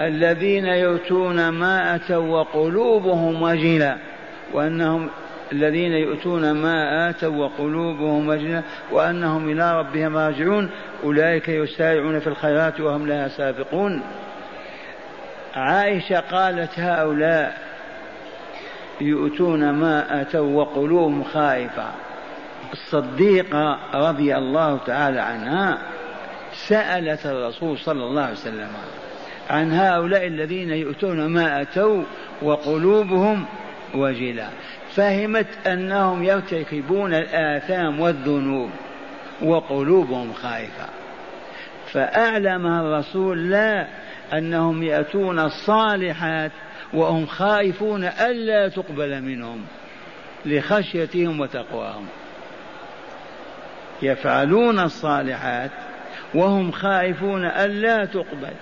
الذين 0.00 0.66
يؤتون 0.66 1.48
ما 1.48 1.94
أتوا 1.94 2.40
وقلوبهم 2.40 3.42
وجلة 3.42 3.96
وأنهم 4.52 5.08
الذين 5.52 5.92
يؤتون 5.92 6.50
ما 6.50 7.10
آتوا 7.10 7.36
وقلوبهم 7.36 8.28
وجلة 8.28 8.62
وأنهم 8.92 9.48
إلى 9.50 9.78
ربهم 9.78 10.16
راجعون. 10.16 10.70
أولئك 11.04 11.48
يسارعون 11.48 12.20
في 12.20 12.26
الخيرات 12.26 12.80
وهم 12.80 13.06
لها 13.06 13.28
سابقون. 13.28 14.02
عائشة 15.54 16.20
قالت 16.20 16.78
هؤلاء 16.78 17.67
يؤتون 19.00 19.70
ما 19.70 20.20
أتوا 20.20 20.56
وقلوبهم 20.56 21.24
خائفة 21.24 21.90
الصديقة 22.72 23.78
رضي 23.94 24.36
الله 24.36 24.78
تعالى 24.86 25.20
عنها 25.20 25.78
سألت 26.52 27.26
الرسول 27.26 27.78
صلى 27.78 28.04
الله 28.04 28.22
عليه 28.22 28.32
وسلم 28.32 28.68
عن 29.50 29.72
هؤلاء 29.72 30.26
الذين 30.26 30.70
يؤتون 30.70 31.26
ما 31.26 31.62
أتوا 31.62 32.02
وقلوبهم 32.42 33.44
وجلة 33.94 34.48
فهمت 34.94 35.46
أنهم 35.66 36.24
يرتكبون 36.24 37.14
الآثام 37.14 38.00
والذنوب 38.00 38.70
وقلوبهم 39.42 40.32
خائفة. 40.32 40.86
فأعلمها 41.92 42.80
الرسول 42.80 43.50
لا 43.50 43.86
أنهم 44.32 44.82
يأتون 44.82 45.38
الصالحات 45.38 46.50
وهم 46.92 47.26
خائفون 47.26 48.04
ألا 48.04 48.68
تقبل 48.68 49.22
منهم 49.22 49.64
لخشيتهم 50.46 51.40
وتقواهم. 51.40 52.06
يفعلون 54.02 54.78
الصالحات 54.78 55.70
وهم 56.34 56.72
خائفون 56.72 57.44
ألا 57.44 58.04
تقبل. 58.04 58.52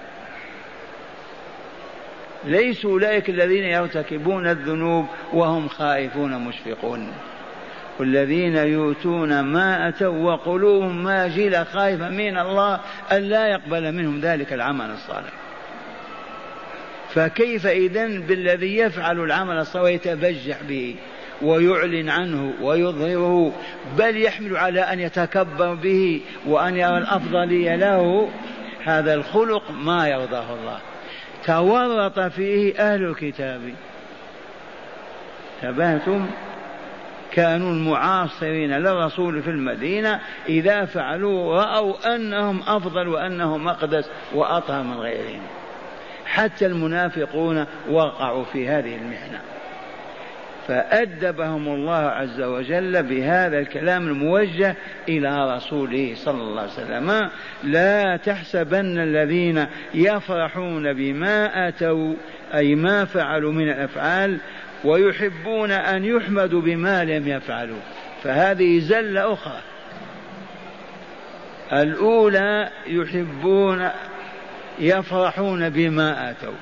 ليسوا 2.44 2.90
أولئك 2.90 3.30
الذين 3.30 3.64
يرتكبون 3.64 4.46
الذنوب 4.46 5.06
وهم 5.32 5.68
خائفون 5.68 6.38
مشفقون. 6.38 7.12
والذين 8.00 8.56
يؤتون 8.56 9.40
ما 9.40 9.88
أتوا 9.88 10.32
وقلوبهم 10.32 11.04
ماجلة 11.04 11.64
خائفة 11.64 12.08
من 12.08 12.38
الله 12.38 12.80
ألا 13.12 13.46
يقبل 13.46 13.92
منهم 13.92 14.20
ذلك 14.20 14.52
العمل 14.52 14.90
الصالح. 14.90 15.45
فكيف 17.16 17.66
إذن 17.66 18.20
بالذي 18.20 18.76
يفعل 18.76 19.20
العمل 19.20 19.58
الصالح 19.58 19.84
ويتبجح 19.84 20.62
به 20.68 20.96
ويعلن 21.42 22.08
عنه 22.08 22.52
ويظهره 22.62 23.52
بل 23.98 24.22
يحمل 24.22 24.56
على 24.56 24.80
أن 24.80 25.00
يتكبر 25.00 25.74
به 25.74 26.20
وأن 26.46 26.76
يرى 26.76 26.98
الأفضلية 26.98 27.76
له؟ 27.76 28.28
هذا 28.84 29.14
الخلق 29.14 29.70
ما 29.70 30.08
يرضاه 30.08 30.54
الله. 30.54 30.78
تورط 31.44 32.20
فيه 32.20 32.78
أهل 32.78 33.04
الكتاب. 33.04 33.60
تبهتم؟ 35.62 36.26
كانوا 37.32 37.70
المعاصرين 37.70 38.70
للرسول 38.70 39.42
في 39.42 39.50
المدينة 39.50 40.20
إذا 40.48 40.84
فعلوا 40.84 41.54
رأوا 41.62 42.14
أنهم 42.14 42.62
أفضل 42.66 43.08
وأنهم 43.08 43.68
أقدس 43.68 44.10
وأطهر 44.34 44.82
من 44.82 44.96
غيرهم. 44.96 45.42
حتى 46.26 46.66
المنافقون 46.66 47.66
وقعوا 47.90 48.44
في 48.44 48.68
هذه 48.68 48.96
المحنة 48.96 49.40
فأدبهم 50.68 51.68
الله 51.68 51.94
عز 51.94 52.40
وجل 52.40 53.02
بهذا 53.02 53.58
الكلام 53.58 54.08
الموجه 54.08 54.76
إلى 55.08 55.56
رسوله 55.56 56.12
صلى 56.16 56.42
الله 56.42 56.62
عليه 56.62 56.72
وسلم. 56.72 57.30
لا 57.64 58.16
تحسبن 58.16 58.98
الذين 58.98 59.66
يفرحون 59.94 60.92
بما 60.92 61.68
أتوا 61.68 62.14
أي 62.54 62.74
ما 62.74 63.04
فعلوا 63.04 63.52
من 63.52 63.68
الأفعال 63.68 64.38
ويحبون 64.84 65.70
أن 65.70 66.04
يحمدوا 66.04 66.60
بما 66.60 67.04
لم 67.04 67.28
يفعلوا. 67.28 67.80
فهذه 68.22 68.78
زلة 68.78 69.32
أخرى. 69.32 69.60
الأولى 71.72 72.68
يحبون 72.86 73.88
يفرحون 74.78 75.70
بما 75.70 76.30
آتوا 76.30 76.54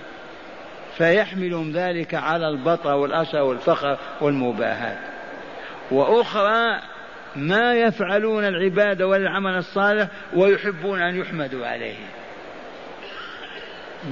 فيحملهم 0.97 1.73
ذلك 1.73 2.15
على 2.15 2.49
البطر 2.49 2.95
والأسى 2.95 3.41
والفخر 3.41 3.99
والمباهات 4.21 4.99
وأخرى 5.91 6.81
ما 7.37 7.75
يفعلون 7.75 8.45
العبادة 8.45 9.07
والعمل 9.07 9.57
الصالح 9.57 10.09
ويحبون 10.35 11.03
أن 11.03 11.17
يحمدوا 11.17 11.67
عليه. 11.67 11.97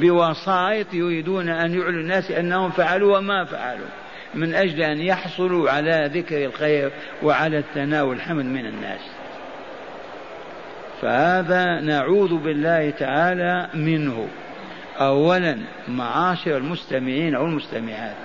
بوسائط 0.01 0.95
يريدون 0.95 1.49
أن 1.49 1.75
يعلوا 1.75 2.01
الناس 2.01 2.31
أنهم 2.31 2.71
فعلوا 2.71 3.19
وما 3.19 3.45
فعلوا 3.45 3.87
من 4.35 4.55
أجل 4.55 4.83
أن 4.83 5.01
يحصلوا 5.01 5.71
على 5.71 6.11
ذكر 6.15 6.45
الخير 6.45 6.91
وعلى 7.23 7.59
الثناء 7.59 8.05
والحمد 8.05 8.45
من 8.45 8.67
الناس. 8.67 9.01
فهذا 11.03 11.81
نعوذ 11.81 12.37
بالله 12.37 12.91
تعالى 12.91 13.69
منه. 13.75 14.29
أولا 15.01 15.59
معاشر 15.89 16.57
المستمعين 16.57 17.35
أو 17.35 17.47
المستمعات 17.47 18.17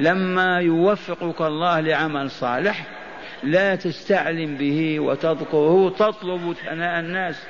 لما 0.00 0.60
يوفقك 0.60 1.40
الله 1.40 1.80
لعمل 1.80 2.30
صالح 2.30 2.86
لا 3.42 3.74
تستعلم 3.74 4.56
به 4.56 5.00
وتذكره 5.00 5.90
تطلب 5.98 6.52
ثناء 6.52 7.00
الناس 7.00 7.46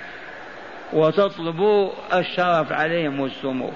وتطلب 0.92 1.90
الشرف 2.14 2.72
عليهم 2.72 3.20
والسمو. 3.20 3.70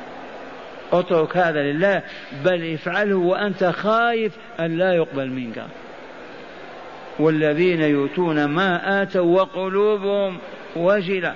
اترك 0.93 1.37
هذا 1.37 1.63
لله 1.63 2.03
بل 2.45 2.75
افعله 2.75 3.17
وأنت 3.17 3.65
خايف 3.65 4.37
أن 4.61 4.79
لا 4.79 4.93
يقبل 4.93 5.31
منك. 5.31 5.65
والذين 7.19 7.83
يؤتون 7.83 8.45
ما 8.45 9.03
آتوا 9.03 9.41
وقلوبهم 9.41 10.39
وجله 10.77 11.35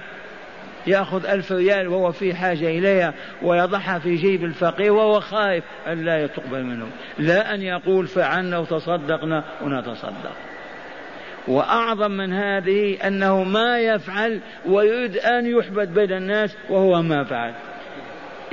يأخذ 0.86 1.26
ألف 1.26 1.52
ريال 1.52 1.88
وهو 1.88 2.12
في 2.12 2.34
حاجة 2.34 2.68
إليها 2.68 3.14
ويضعها 3.42 3.98
في 3.98 4.14
جيب 4.14 4.44
الفقير 4.44 4.92
وهو 4.92 5.20
خائف 5.20 5.64
أن 5.86 6.04
لا 6.04 6.26
تقبل 6.26 6.62
منه. 6.62 6.86
لا 7.18 7.54
أن 7.54 7.62
يقول 7.62 8.06
فعلنا 8.06 8.58
وتصدقنا 8.58 9.44
ونتصدق. 9.62 10.32
وأعظم 11.48 12.10
من 12.10 12.32
هذه 12.32 13.06
أنه 13.06 13.44
ما 13.44 13.78
يفعل 13.78 14.40
ويريد 14.66 15.16
أن 15.16 15.46
يحبد 15.46 15.94
بين 15.94 16.12
الناس 16.12 16.56
وهو 16.70 17.02
ما 17.02 17.24
فعل. 17.24 17.54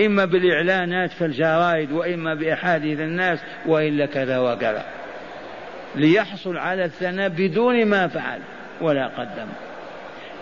إما 0.06 0.26
بالإعلانات 0.26 1.12
في 1.12 1.26
الجرائد 1.26 1.92
وإما 1.92 2.34
بأحاديث 2.34 3.00
الناس 3.00 3.40
وإلا 3.66 4.06
كذا 4.06 4.40
وكذا. 4.40 4.86
ليحصل 5.96 6.58
على 6.58 6.86
الثناء 6.86 7.30
بدون 7.30 7.86
ما 7.86 8.08
فعل 8.08 8.40
ولا 8.82 9.08
قدم. 9.08 9.48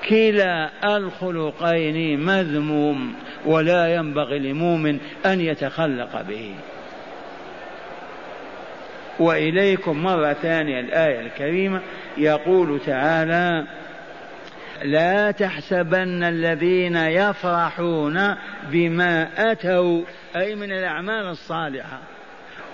كلا 0.10 0.69
الخلقين 0.98 2.19
مذموم 2.19 3.13
ولا 3.45 3.95
ينبغي 3.95 4.39
لمؤمن 4.39 5.00
أن 5.26 5.41
يتخلق 5.41 6.22
به. 6.22 6.56
وإليكم 9.19 10.04
مرة 10.04 10.34
ثانية 10.34 10.80
الآية 10.80 11.19
الكريمة. 11.19 11.82
يقول 12.17 12.80
تعالى 12.86 13.67
لا 14.84 15.32
تحسبن 15.32 16.24
الذين 16.24 16.95
يفرحون 16.95 18.36
بما 18.72 19.28
أتوا 19.52 20.02
أي 20.36 20.56
من 20.56 20.72
الأعمال 20.72 21.26
الصالحة 21.26 22.00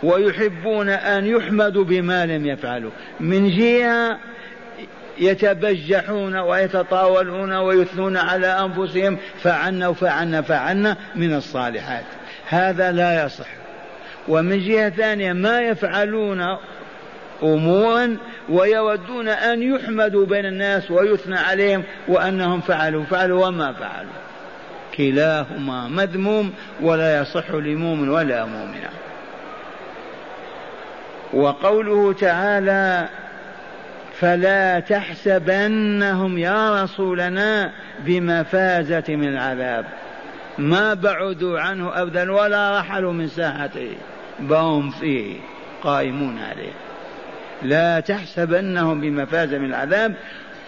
ويحبون 0.03 0.89
أن 0.89 1.25
يحمدوا 1.25 1.83
بما 1.83 2.25
لم 2.25 2.45
يفعلوا. 2.45 2.91
من 3.19 3.49
جهة 3.49 4.19
يتبجحون 5.19 6.35
ويتطاولون 6.35 7.53
ويثنون 7.53 8.17
على 8.17 8.47
أنفسهم 8.47 9.17
فعلنا 9.43 9.87
وفعلنا 9.87 10.41
فعلنا 10.41 10.97
من 11.15 11.33
الصالحات. 11.33 12.05
هذا 12.49 12.91
لا 12.91 13.25
يصح. 13.25 13.47
ومن 14.27 14.59
جهة 14.59 14.89
ثانية 14.89 15.33
ما 15.33 15.61
يفعلون 15.61 16.57
أمورا 17.43 18.17
ويودون 18.49 19.27
أن 19.27 19.61
يحمدوا 19.61 20.25
بين 20.25 20.45
الناس 20.45 20.91
ويثنى 20.91 21.37
عليهم 21.37 21.83
وأنهم 22.07 22.61
فعلوا 22.61 23.03
فعلوا 23.03 23.47
وما 23.47 23.73
فعلوا. 23.73 24.11
كلاهما 24.97 25.87
مذموم 25.87 26.53
ولا 26.81 27.21
يصح 27.21 27.51
لمؤمن 27.51 28.09
ولا 28.09 28.45
مؤمنة. 28.45 28.89
وقوله 31.33 32.13
تعالى 32.13 33.09
فلا 34.19 34.79
تحسبنهم 34.79 36.37
يا 36.37 36.83
رسولنا 36.83 37.71
بمفازة 38.05 39.03
من 39.09 39.27
العذاب. 39.27 39.85
ما 40.57 40.93
بعدوا 40.93 41.59
عنه 41.59 42.01
أبدا 42.01 42.31
ولا 42.31 42.79
رحلوا 42.79 43.13
من 43.13 43.27
ساحته. 43.27 43.91
بهم 44.39 44.89
فيه 44.89 45.35
قائمون 45.83 46.39
عليه. 46.39 46.71
لا 47.63 47.99
تحسبنهم 47.99 49.01
بمفازة 49.01 49.57
من 49.57 49.65
العذاب. 49.65 50.13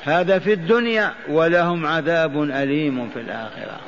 هذا 0.04 0.40
في 0.40 0.54
الدنيا 0.54 1.14
ولهم 1.30 1.86
عذاب 1.86 2.44
أليم 2.44 3.10
في 3.10 3.20
الآخرة. 3.20 3.80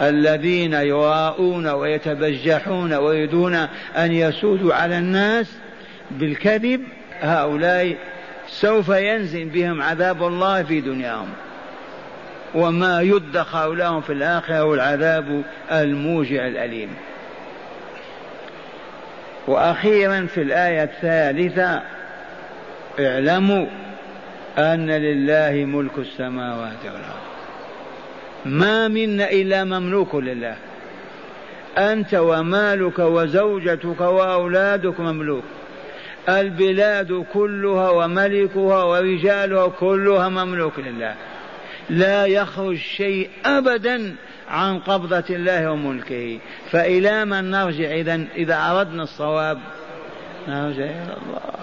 الذين 0.00 0.72
يراءون 0.72 1.66
ويتبجحون 1.66 2.94
ويريدون 2.94 3.54
أن 3.96 4.12
يسودوا 4.12 4.74
على 4.74 4.98
الناس 4.98 5.52
بالكذب 6.10 6.80
هؤلاء 7.20 7.96
سوف 8.48 8.88
ينزل 8.88 9.44
بهم 9.44 9.82
عذاب 9.82 10.26
الله 10.26 10.62
في 10.62 10.80
دنياهم. 10.80 11.28
وما 12.54 13.00
يدخر 13.00 13.72
لهم 13.72 14.00
في 14.00 14.12
الآخرة 14.12 14.58
هو 14.58 14.74
العذاب 14.74 15.42
الموجع 15.72 16.46
الأليم. 16.46 16.90
وأخيرا 19.46 20.26
في 20.26 20.42
الآية 20.42 20.82
الثالثة 20.82 21.82
اعلموا 23.00 23.66
أن 24.58 24.90
لله 24.90 25.64
ملك 25.64 25.98
السماوات 25.98 26.84
والأرض. 26.84 27.24
ما 28.44 28.88
منا 28.88 29.30
إلا 29.30 29.64
مملوك 29.64 30.14
لله. 30.14 30.56
أنت 31.78 32.14
ومالك 32.14 32.98
وزوجتك 32.98 34.00
وأولادك 34.00 35.00
مملوك. 35.00 35.44
البلاد 36.28 37.24
كلها 37.32 37.90
وملكها 37.90 38.82
ورجالها 38.82 39.68
كلها 39.68 40.28
مملوك 40.28 40.78
لله. 40.78 41.14
لا 41.90 42.26
يخرج 42.26 42.76
شيء 42.76 43.30
أبدا 43.44 44.14
عن 44.48 44.78
قبضة 44.78 45.24
الله 45.30 45.70
وملكه. 45.70 46.38
فإلى 46.70 47.24
من 47.24 47.50
نرجع 47.50 47.90
إذا 47.90 48.24
إذا 48.36 48.70
أردنا 48.70 49.02
الصواب 49.02 49.58
نرجع 50.48 50.84
إلى 50.84 51.16
الله. 51.26 51.54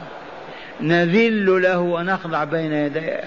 نذل 0.81 1.61
له 1.61 1.79
ونخضع 1.79 2.43
بين 2.43 2.73
يديه. 2.73 3.23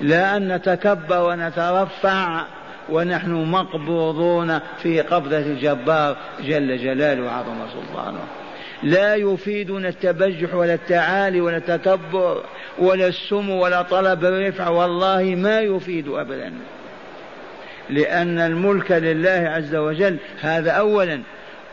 لا 0.00 0.36
أن 0.36 0.52
نتكبر 0.52 1.20
ونترفع 1.20 2.44
ونحن 2.88 3.30
مقبوضون 3.30 4.58
في 4.82 5.00
قبضة 5.00 5.38
الجبار 5.38 6.16
جل 6.40 6.78
جلاله 6.78 7.22
وعظم 7.22 7.58
سلطانه. 7.72 8.24
لا 8.84 9.14
يفيدنا 9.14 9.88
التبجح 9.88 10.54
ولا 10.54 10.74
التعالي 10.74 11.40
ولا 11.40 11.56
التكبر 11.56 12.42
ولا 12.78 13.06
السم 13.06 13.50
ولا 13.50 13.82
طلب 13.82 14.24
الرفع. 14.24 14.68
والله 14.68 15.22
ما 15.22 15.60
يفيد 15.60 16.08
أبدا. 16.08 16.52
لأن 17.90 18.38
الملك 18.38 18.92
لله 18.92 19.48
عز 19.48 19.74
وجل 19.74 20.16
هذا 20.40 20.70
أولا. 20.70 21.20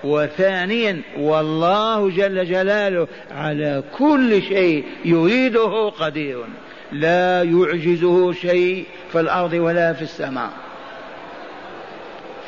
وثانيا 0.04 1.02
والله 1.18 2.10
جل 2.10 2.46
جلاله 2.46 3.08
على 3.32 3.84
كل 3.98 4.42
شيء 4.42 4.86
يريده 5.06 5.90
قدير. 5.90 6.44
لا 6.92 7.44
يعجزه 7.44 8.32
شيء 8.32 8.86
في 9.12 9.20
الأرض 9.20 9.54
ولا 9.54 9.94
في 9.94 10.02
السماء. 10.02 10.50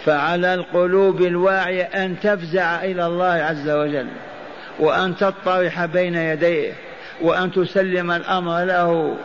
فعلى 0.05 0.53
القلوب 0.53 1.21
الواعية 1.21 1.83
أن 1.83 2.19
تفزع 2.19 2.83
إلى 2.83 3.05
الله 3.05 3.25
عز 3.25 3.69
وجل. 3.69 4.07
وأن 4.79 5.15
تطرح 5.17 5.85
بين 5.85 6.15
يديه 6.15 6.73
وأن 7.21 7.51
تسلم 7.51 8.11
الأمر 8.11 8.63
له 8.63 9.15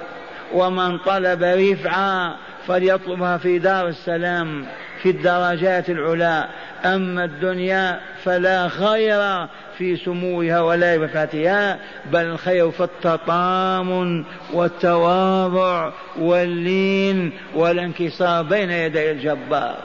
ومن 0.52 0.98
طلب 0.98 1.42
رفعه 1.42 2.36
فليطلبها 2.66 3.38
في 3.38 3.58
دار 3.58 3.88
السلام 3.88 4.66
في 5.02 5.10
الدرجات 5.10 5.90
العلى 5.90 6.48
أما 6.84 7.24
الدنيا 7.24 8.00
فلا 8.24 8.68
خير 8.68 9.46
في 9.78 9.96
سموها 9.96 10.60
ولا 10.60 10.96
رفعتها 10.96 11.78
بل 12.12 12.20
الخير 12.20 12.70
في 12.70 12.84
التطامن 12.84 14.24
والتواضع 14.52 15.92
واللين 16.18 17.32
والانكسار 17.54 18.42
بين 18.42 18.70
يدي 18.70 19.10
الجبار. 19.10 19.76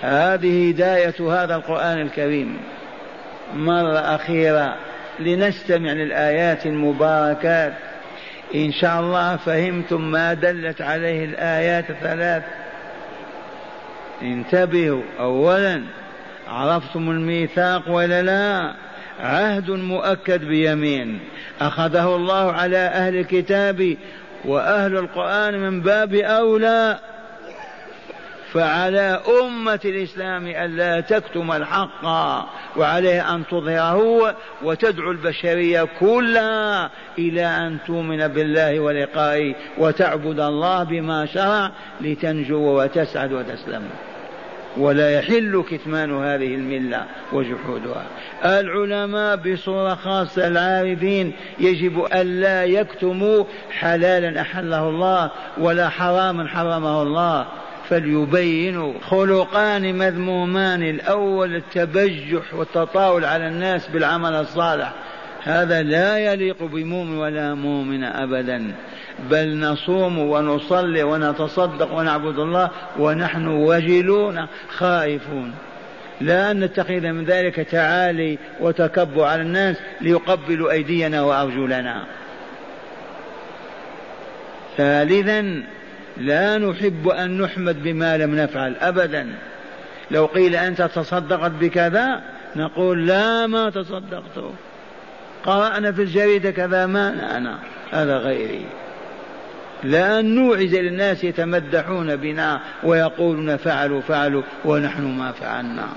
هذه 0.00 0.70
هداية 0.70 1.14
هذا 1.42 1.54
القرآن 1.54 2.00
الكريم. 2.00 2.58
مرة 3.54 3.98
أخيرة 3.98 4.76
لنستمع 5.20 5.92
للآيات 5.92 6.66
المباركات. 6.66 7.72
إن 8.54 8.72
شاء 8.72 9.00
الله 9.00 9.36
فهمتم 9.36 10.10
ما 10.10 10.34
دلت 10.34 10.82
عليه 10.82 11.24
الآيات 11.24 11.90
الثلاث 11.90 12.42
انتبهوا 14.22 15.02
أولا 15.20 15.82
عرفتم 16.48 17.10
الميثاق 17.10 17.90
ولا 17.90 18.22
لا؟ 18.22 18.74
عهد 19.20 19.70
مؤكد 19.70 20.44
بيمين. 20.44 21.20
أخذه 21.60 22.16
الله 22.16 22.52
على 22.52 22.78
أهل 22.78 23.16
الكتاب 23.16 23.96
وأهل 24.44 24.96
القرآن 24.96 25.58
من 25.58 25.80
باب 25.80 26.14
أولى. 26.14 26.98
فعلى 28.54 29.20
أمة 29.42 29.80
الإسلام 29.84 30.46
ألا 30.46 31.00
تكتم 31.00 31.52
الحق 31.52 32.04
وعليه 32.76 33.34
أن 33.34 33.42
تظهره 33.50 34.34
وتدعو 34.62 35.10
البشرية 35.10 35.88
كلها 36.00 36.90
إلى 37.18 37.46
أن 37.46 37.78
تؤمن 37.86 38.28
بالله 38.28 38.80
ولقائه 38.80 39.54
وتعبد 39.78 40.40
الله 40.40 40.82
بما 40.82 41.26
شرع 41.26 41.70
لتنجو 42.00 42.82
وتسعد 42.82 43.32
وتسلم. 43.32 43.82
ولا 44.76 45.10
يحل 45.18 45.64
كتمان 45.70 46.24
هذه 46.24 46.54
الملة 46.54 47.04
وجحودها. 47.32 48.04
العلماء 48.44 49.36
بصورة 49.36 49.94
خاصة 49.94 50.48
العارفين 50.48 51.32
يجب 51.58 52.06
ألا 52.14 52.64
يكتموا 52.64 53.44
حلالا 53.70 54.40
أحله 54.40 54.88
الله 54.88 55.30
ولا 55.58 55.88
حراما 55.88 56.48
حرمه 56.48 57.02
الله. 57.02 57.46
فليبينوا 57.92 58.92
خلقان 59.00 59.98
مذمومان 59.98 60.82
الأول 60.82 61.56
التبجح 61.56 62.54
والتطاول 62.54 63.24
على 63.24 63.48
الناس 63.48 63.88
بالعمل 63.88 64.34
الصالح. 64.34 64.92
هذا 65.42 65.82
لا 65.82 66.18
يليق 66.18 66.62
بمؤمن 66.62 67.18
ولا 67.18 67.54
مؤمن 67.54 68.04
ابدا. 68.04 68.72
بل 69.30 69.60
نصوم 69.60 70.18
ونصلي 70.18 71.02
ونتصدق 71.02 71.94
ونعبد 71.94 72.38
الله 72.38 72.70
ونحن 72.98 73.46
وجلون 73.46 74.46
خائفون. 74.68 75.54
لا 76.20 76.52
نتخذ 76.52 77.00
من 77.00 77.24
ذلك 77.24 77.56
تعالي 77.56 78.38
وتكبر 78.60 79.24
على 79.24 79.42
الناس 79.42 79.76
ليقبلوا 80.00 80.72
أيدينا 80.72 81.22
وأرجلنا. 81.22 82.04
ثالثا 84.76 85.62
لا 86.16 86.58
نحب 86.58 87.08
أن 87.08 87.40
نحمد 87.40 87.82
بما 87.82 88.16
لم 88.16 88.34
نفعل 88.34 88.76
أبدا. 88.80 89.26
لو 90.10 90.26
قيل 90.26 90.56
أنت 90.56 90.82
تصدقت 90.82 91.50
بكذا 91.50 92.22
نقول 92.56 93.06
لا 93.06 93.46
ما 93.46 93.70
تصدقت. 93.70 94.44
قرأنا 95.44 95.92
في 95.92 96.02
الجريدة 96.02 96.50
كذا 96.50 96.86
ما 96.86 97.36
أنا 97.36 97.58
هذا 97.90 98.16
غيري. 98.16 98.66
لأن 99.84 100.34
نوعز 100.34 100.74
للناس 100.74 101.24
يتمدحون 101.24 102.16
بنا 102.16 102.60
ويقولون 102.82 103.56
فعلوا 103.56 104.00
فعلوا 104.00 104.42
ونحن 104.64 105.02
ما 105.02 105.32
فعلنا. 105.32 105.88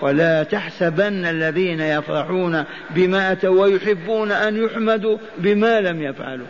ولا 0.00 0.42
تحسبن 0.42 1.26
الذين 1.26 1.80
يفرحون 1.80 2.64
بما 2.90 3.32
أتوا 3.32 3.62
ويحبون 3.62 4.32
أن 4.32 4.64
يحمدوا 4.64 5.18
بما 5.38 5.80
لم 5.80 6.02
يفعلوا. 6.02 6.46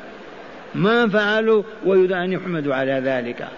ما 0.74 1.08
فعلوا 1.08 1.62
ويريد 1.84 2.12
أن 2.12 2.32
يحمدوا 2.32 2.74
على 2.74 2.92
ذلك. 2.92 3.48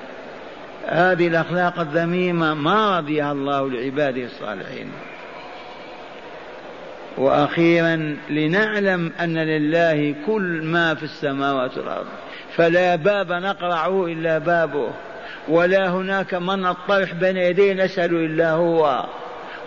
هذه 0.86 1.28
الأخلاق 1.28 1.80
الذميمة 1.80 2.54
ما 2.54 2.98
رضيها 2.98 3.32
الله 3.32 3.70
لعباده 3.70 4.24
الصالحين. 4.24 4.90
وأخيرا 7.18 8.16
لنعلم 8.30 9.12
أن 9.20 9.38
لله 9.38 10.14
كل 10.26 10.62
ما 10.64 10.94
في 10.94 11.02
السماوات 11.02 11.78
والأرض 11.78 12.06
فلا 12.56 12.96
باب 12.96 13.32
نقرعه 13.32 14.06
إلا 14.06 14.38
بابه 14.38 14.90
ولا 15.48 15.88
هناك 15.88 16.34
من 16.34 16.62
نطرح 16.62 17.12
بين 17.12 17.36
يديه 17.36 17.72
نسأل 17.72 18.14
إلا 18.14 18.52
هو 18.52 19.04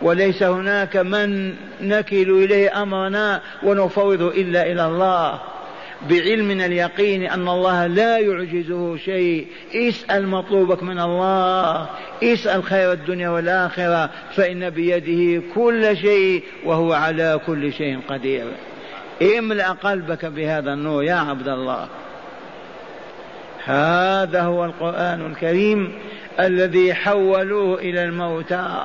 وليس 0.01 0.43
هناك 0.43 0.97
من 0.97 1.55
نكل 1.81 2.43
إليه 2.43 2.81
أمرنا 2.81 3.41
ونفوض 3.63 4.21
إلا 4.21 4.71
إلى 4.71 4.85
الله. 4.85 5.39
بعلمنا 6.09 6.65
اليقين 6.65 7.23
أن 7.23 7.47
الله 7.47 7.87
لا 7.87 8.17
يعجزه 8.17 8.97
شيء. 8.97 9.47
اسأل 9.75 10.27
مطلوبك 10.27 10.83
من 10.83 10.99
الله. 10.99 11.89
اسأل 12.23 12.63
خير 12.63 12.91
الدنيا 12.91 13.29
والآخرة. 13.29 14.09
فإن 14.35 14.69
بيده 14.69 15.43
كل 15.55 15.97
شيء 15.97 16.43
وهو 16.65 16.93
على 16.93 17.39
كل 17.45 17.73
شيء 17.73 17.99
قدير. 18.09 18.45
املأ 19.37 19.71
قلبك 19.71 20.25
بهذا 20.25 20.73
النور 20.73 21.03
يا 21.03 21.15
عبد 21.15 21.47
الله. 21.47 21.87
هذا 23.65 24.41
هو 24.41 24.65
القرآن 24.65 25.25
الكريم 25.31 25.93
الذي 26.39 26.93
حولوه 26.93 27.79
إلى 27.79 28.03
الموتى 28.03 28.83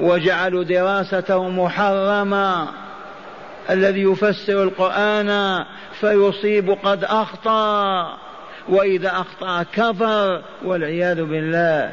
وجعلوا 0.00 0.64
دراسته 0.64 1.48
محرما. 1.48 2.68
الذي 3.70 4.02
يفسر 4.02 4.62
القرآن 4.62 5.64
فيصيب 6.00 6.70
قد 6.70 7.04
أخطأ 7.04 8.18
وإذا 8.68 9.08
أخطأ 9.08 9.62
كفر 9.62 10.42
والعياذ 10.64 11.24
بالله. 11.24 11.92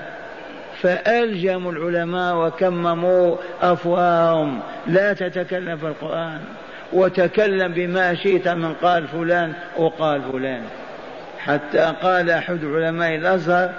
فألجموا 0.81 1.71
العلماء 1.71 2.35
وكمموا 2.35 3.35
أفواههم 3.61 4.59
لا 4.87 5.13
تتكلم 5.13 5.77
في 5.77 5.87
القرآن. 5.87 6.39
وتكلم 6.93 7.73
بما 7.73 8.15
شئت 8.15 8.47
من 8.47 8.73
قال 8.73 9.07
فلان 9.07 9.53
وقال 9.77 10.21
فلان. 10.31 10.61
حتى 11.39 11.93
قال 12.01 12.29
أحد 12.29 12.65
علماء 12.65 13.15
الأزهر 13.15 13.69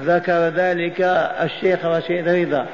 ذكر 0.00 0.48
ذلك 0.48 1.00
الشيخ 1.42 1.84
رشيد 1.84 2.28
رضا. 2.28 2.66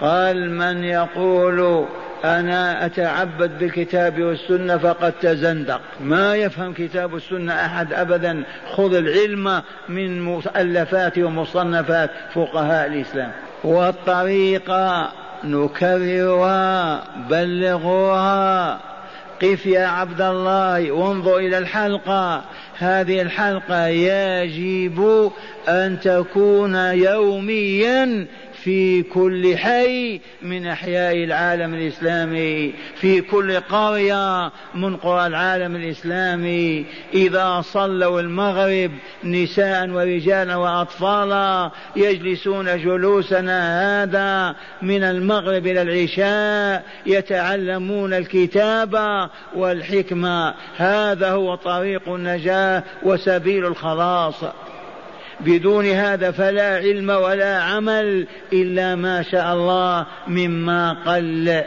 قال 0.00 0.50
من 0.50 0.84
يقول 0.84 1.86
أنا 2.24 2.86
أتعبد 2.86 3.58
بالكتاب 3.58 4.22
والسنة 4.22 4.78
فقد 4.78 5.12
تزندق. 5.12 5.80
ما 6.00 6.36
يفهم 6.36 6.72
كتاب 6.72 7.16
السنة 7.16 7.52
أحد 7.52 7.92
أبدا. 7.92 8.42
خذ 8.74 8.94
العلم 8.94 9.62
من 9.88 10.22
مؤلفات 10.22 11.18
ومصنفات 11.18 12.10
فقهاء 12.34 12.86
الإسلام. 12.86 13.32
والطريقة 13.64 15.12
نكررها 15.44 17.04
بلغوها. 17.30 18.80
قف 19.42 19.66
يا 19.66 19.86
عبد 19.86 20.20
الله 20.20 20.90
وانظر 20.90 21.36
إلى 21.36 21.58
الحلقة. 21.58 22.44
هذه 22.78 23.22
الحلقة 23.22 23.86
يجب 23.86 25.30
أن 25.68 26.00
تكون 26.00 26.74
يوميا 26.74 28.26
في 28.68 29.02
كل 29.02 29.56
حي 29.56 30.20
من 30.42 30.66
أحياء 30.66 31.24
العالم 31.24 31.74
الإسلامي 31.74 32.74
في 33.00 33.20
كل 33.20 33.60
قرية 33.60 34.52
من 34.74 34.96
قرى 34.96 35.26
العالم 35.26 35.76
الإسلامي. 35.76 36.86
إذا 37.14 37.60
صلوا 37.60 38.20
المغرب 38.20 38.90
نساء 39.24 39.90
ورجالا 39.90 40.56
وأطفالا 40.56 41.70
يجلسون 41.96 42.82
جلوسنا 42.82 44.02
هذا 44.02 44.56
من 44.82 45.02
المغرب 45.02 45.66
إلى 45.66 45.82
العشاء 45.82 46.84
يتعلمون 47.06 48.14
الكتاب 48.14 49.28
والحكمة. 49.56 50.54
هذا 50.76 51.30
هو 51.30 51.54
طريق 51.54 52.08
النجاة 52.08 52.82
وسبيل 53.02 53.66
الخلاص. 53.66 54.44
بدون 55.40 55.86
هذا 55.86 56.30
فلا 56.30 56.76
علم 56.76 57.10
ولا 57.10 57.62
عمل 57.62 58.26
إلا 58.52 58.94
ما 58.94 59.22
شاء 59.22 59.54
الله 59.54 60.06
مما 60.28 60.92
قل. 60.92 61.62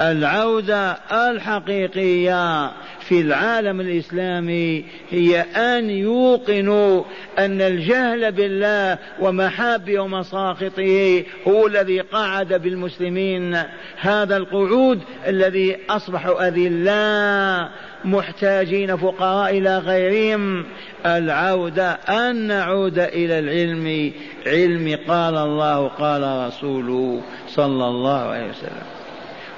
العودة 0.00 0.92
الحقيقية 1.12 2.70
في 3.00 3.20
العالم 3.20 3.80
الإسلامي 3.80 4.84
هي 5.10 5.40
أن 5.40 5.90
يوقنوا 5.90 7.04
أن 7.38 7.60
الجهل 7.60 8.32
بالله 8.32 8.98
ومحابه 9.20 10.00
ومساخطه 10.00 11.22
هو 11.48 11.66
الذي 11.66 12.00
قعد 12.00 12.54
بالمسلمين. 12.54 13.58
هذا 14.00 14.36
القعود 14.36 15.00
الذي 15.26 15.76
اصبحوا 15.90 16.48
اذلاء 16.48 17.70
محتاجين 18.04 18.96
فقراء 18.96 19.58
إلى 19.58 19.78
غيرهم. 19.78 20.66
العودة 21.06 21.92
أن 21.92 22.46
نعود 22.46 22.98
إلى 22.98 23.38
العلم. 23.38 24.12
علم 24.46 24.98
قال 25.08 25.36
الله 25.36 25.88
قال 25.88 26.46
رسوله 26.46 27.22
صلى 27.48 27.88
الله 27.88 28.20
عليه 28.20 28.48
وسلم. 28.48 28.82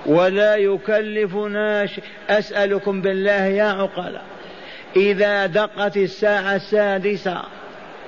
ولا 0.06 0.56
يكلفنا 0.56 1.88
أسألكم 2.28 3.02
بالله 3.02 3.44
يا 3.44 3.64
عقلاء 3.64 4.24
إذا 4.96 5.46
دقت 5.46 5.96
الساعة 5.96 6.56
السادسة 6.56 7.42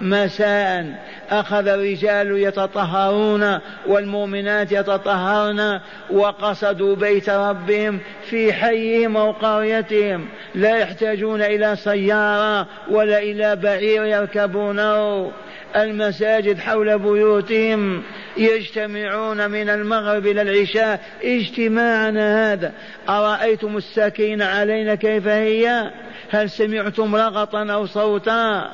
مساء 0.01 0.87
أخذ 1.31 1.69
الرجال 1.69 2.39
يتطهرون 2.39 3.59
والمؤمنات 3.87 4.73
يتطهرن 4.73 5.81
وقصدوا 6.11 6.97
بيت 6.97 7.31
ربهم 7.31 7.99
في 8.31 8.53
حيهم 8.53 9.17
أو 9.17 9.31
قريتهم. 9.31 10.29
لا 10.55 10.77
يحتاجون 10.77 11.43
إلى 11.43 11.77
سيارة 11.77 12.67
ولا 12.91 13.19
إلى 13.19 13.57
بعير 13.57 14.05
يركبونه. 14.05 15.31
المساجد 15.77 16.59
حول 16.59 16.99
بيوتهم 16.99 18.03
يجتمعون 18.37 19.51
من 19.51 19.69
المغرب 19.69 20.27
إلى 20.27 20.43
العشاء. 20.43 21.01
اجتماعنا 21.25 22.53
هذا. 22.53 22.73
أرأيتم 23.09 23.77
السكينة 23.77 24.45
علينا 24.45 24.95
كيف 24.95 25.27
هي؟ 25.27 25.91
هل 26.31 26.51
سمعتم 26.51 27.17
رغطا 27.17 27.73
أو 27.73 27.87
صوتا؟ 27.87 28.71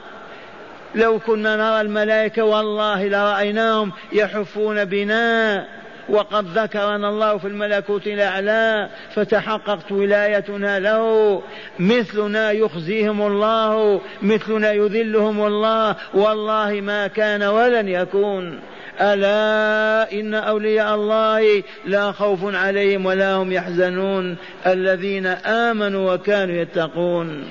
لو 0.95 1.19
كنا 1.19 1.57
نرى 1.57 1.81
الملائكة 1.81 2.45
والله 2.45 3.09
لرأيناهم 3.09 3.93
يحفون 4.13 4.85
بنا. 4.85 5.65
وقد 6.09 6.59
ذكرنا 6.59 7.09
الله 7.09 7.39
في 7.39 7.47
الملكوت 7.47 8.07
الأعلى 8.07 8.89
فتحققت 9.15 9.93
ولايتنا 9.93 10.81
له. 10.81 11.43
مثلنا 11.79 12.51
يخزيهم 12.51 13.23
الله 13.23 14.01
مثلنا 14.23 14.73
يذلهم 14.73 15.47
الله. 15.47 15.97
والله 16.15 16.81
ما 16.81 17.07
كان 17.07 17.43
ولن 17.43 17.89
يكون. 17.89 18.61
ألا 19.01 20.13
إن 20.13 20.35
أولياء 20.35 20.95
الله 20.95 21.63
لا 21.87 22.13
خوف 22.13 22.55
عليهم 22.55 23.07
ولا 23.07 23.35
هم 23.35 23.53
يحزنون. 23.53 24.37
الذين 24.67 25.27
آمنوا 25.47 26.15
وكانوا 26.15 26.55
يتقون. 26.55 27.45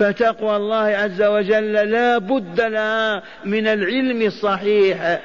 فتقوى 0.00 0.56
الله 0.56 0.76
عز 0.76 1.22
وجل 1.22 1.72
لا 1.72 2.18
بد 2.18 2.60
لها 2.60 3.22
من 3.44 3.66
العلم 3.66 4.22
الصحيح. 4.22 5.20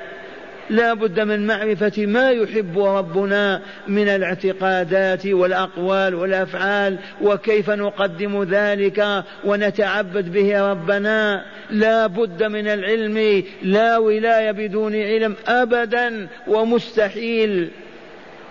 لا 0.69 0.93
بد 0.93 1.19
من 1.19 1.47
معرفة 1.47 2.05
ما 2.05 2.31
يحب 2.31 2.79
ربنا 2.79 3.61
من 3.87 4.07
الاعتقادات 4.07 5.25
والأقوال 5.27 6.15
والأفعال 6.15 6.97
وكيف 7.21 7.69
نقدم 7.69 8.43
ذلك 8.43 9.23
ونتعبد 9.45 10.31
به 10.31 10.71
ربنا. 10.71 11.45
لا 11.69 12.07
بد 12.07 12.43
من 12.43 12.67
العلم 12.67 13.43
لا 13.63 13.97
ولاية 13.97 14.51
بدون 14.51 14.95
علم 14.95 15.35
أبدا 15.47 16.27
ومستحيل. 16.47 17.69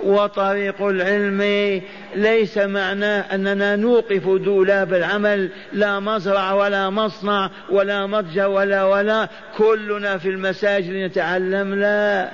وطريق 0.04 0.82
العلم 0.82 1.40
ليس 2.16 2.58
معناه 2.58 3.34
أننا 3.34 3.76
نوقف 3.76 4.28
دولاب 4.28 4.94
العمل 4.94 5.50
لا 5.72 6.00
مزرعه 6.00 6.54
ولا 6.54 6.90
مصنع 6.90 7.50
ولا 7.70 8.06
متجر 8.06 8.48
ولا 8.48 8.84
ولا 8.84 9.28
كلنا 9.58 10.18
في 10.18 10.28
المساجد 10.28 10.92
نتعلم 10.92 11.74
لا. 11.74 12.30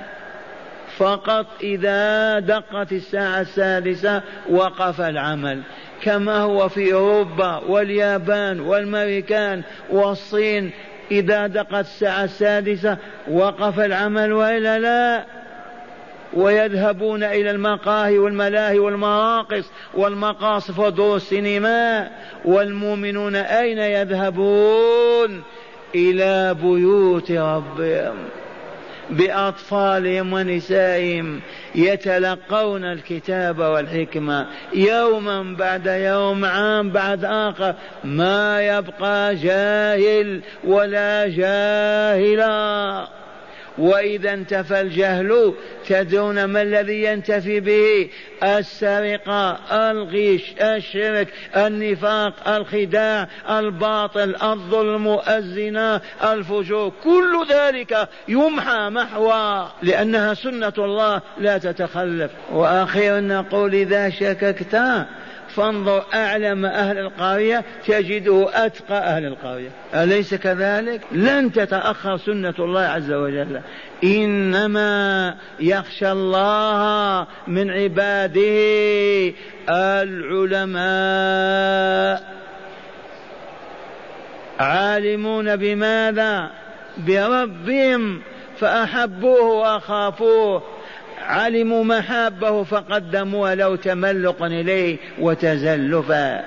فقط 0.97 1.45
إذا 1.63 2.39
دقت 2.39 2.91
الساعة 2.91 3.41
السادسة 3.41 4.21
وقف 4.49 5.01
العمل. 5.01 5.61
كما 6.03 6.37
هو 6.37 6.69
في 6.69 6.93
أوروبا 6.93 7.61
واليابان 7.67 8.59
والامريكان 8.59 9.61
والصين 9.89 10.71
إذا 11.11 11.47
دقت 11.47 11.85
الساعة 11.85 12.23
السادسة 12.23 12.97
وقف 13.31 13.79
العمل 13.79 14.33
وإلا 14.33 14.79
لا؟ 14.79 15.40
ويذهبون 16.33 17.23
إلى 17.23 17.51
المقاهي 17.51 18.17
والملاهي 18.17 18.79
والمراقص 18.79 19.71
والمقاصف 19.93 20.79
ودور 20.79 21.15
السينما. 21.15 22.09
والمؤمنون 22.45 23.35
أين 23.35 23.77
يذهبون؟ 23.77 25.43
إلى 25.95 26.55
بيوت 26.61 27.31
ربهم 27.31 28.15
بأطفالهم 29.09 30.33
ونسائهم 30.33 31.41
يتلقون 31.75 32.83
الكتاب 32.83 33.59
والحكمة. 33.59 34.47
يوما 34.73 35.55
بعد 35.59 35.85
يوم 35.87 36.45
عام 36.45 36.89
بعد 36.89 37.25
آخر 37.25 37.75
ما 38.03 38.61
يبقى 38.61 39.35
جاهل 39.35 40.41
ولا 40.63 41.27
جاهلا. 41.27 43.20
وإذا 43.77 44.33
انتفى 44.33 44.81
الجهل 44.81 45.53
تدرون 45.87 46.45
ما 46.45 46.61
الذي 46.61 47.03
ينتفي 47.03 47.59
به؟ 47.59 48.09
السرقة 48.43 49.57
الغش 49.71 50.53
الشرك 50.61 51.27
النفاق 51.55 52.49
الخداع 52.49 53.27
الباطل 53.49 54.35
الظلم 54.43 55.19
الزنا 55.27 56.01
الفجور. 56.23 56.91
كل 57.03 57.45
ذلك 57.49 58.09
يمحى 58.27 58.89
محوى 58.89 59.71
لأنها 59.83 60.33
سنة 60.33 60.73
الله 60.77 61.21
لا 61.39 61.57
تتخلف. 61.57 62.31
وأخيرا 62.51 63.19
نقول 63.19 63.73
إذا 63.73 64.09
شككت 64.09 65.05
فانظر 65.55 66.03
أعلم 66.13 66.65
أهل 66.65 66.97
القرية 66.97 67.63
تجده 67.87 68.65
أتقى 68.65 68.97
أهل 68.97 69.25
القرية. 69.25 69.69
أليس 69.93 70.33
كذلك؟ 70.33 71.01
لن 71.11 71.51
تتأخر 71.51 72.17
سنة 72.17 72.53
الله 72.59 72.81
عز 72.81 73.11
وجل. 73.11 73.61
إنما 74.03 75.35
يخشى 75.59 76.11
الله 76.11 77.27
من 77.47 77.69
عباده 77.69 79.33
العلماء. 79.69 80.81
عالمون 84.59 85.55
بماذا؟ 85.55 86.49
بربهم 86.97 88.21
فأحبوه 88.59 89.43
وأخافوه. 89.43 90.63
علموا 91.27 91.83
محابه 91.83 92.63
فقدموها 92.63 93.55
له 93.55 93.75
تملقا 93.75 94.47
إليه 94.47 94.97
وتزلفا 95.19 96.43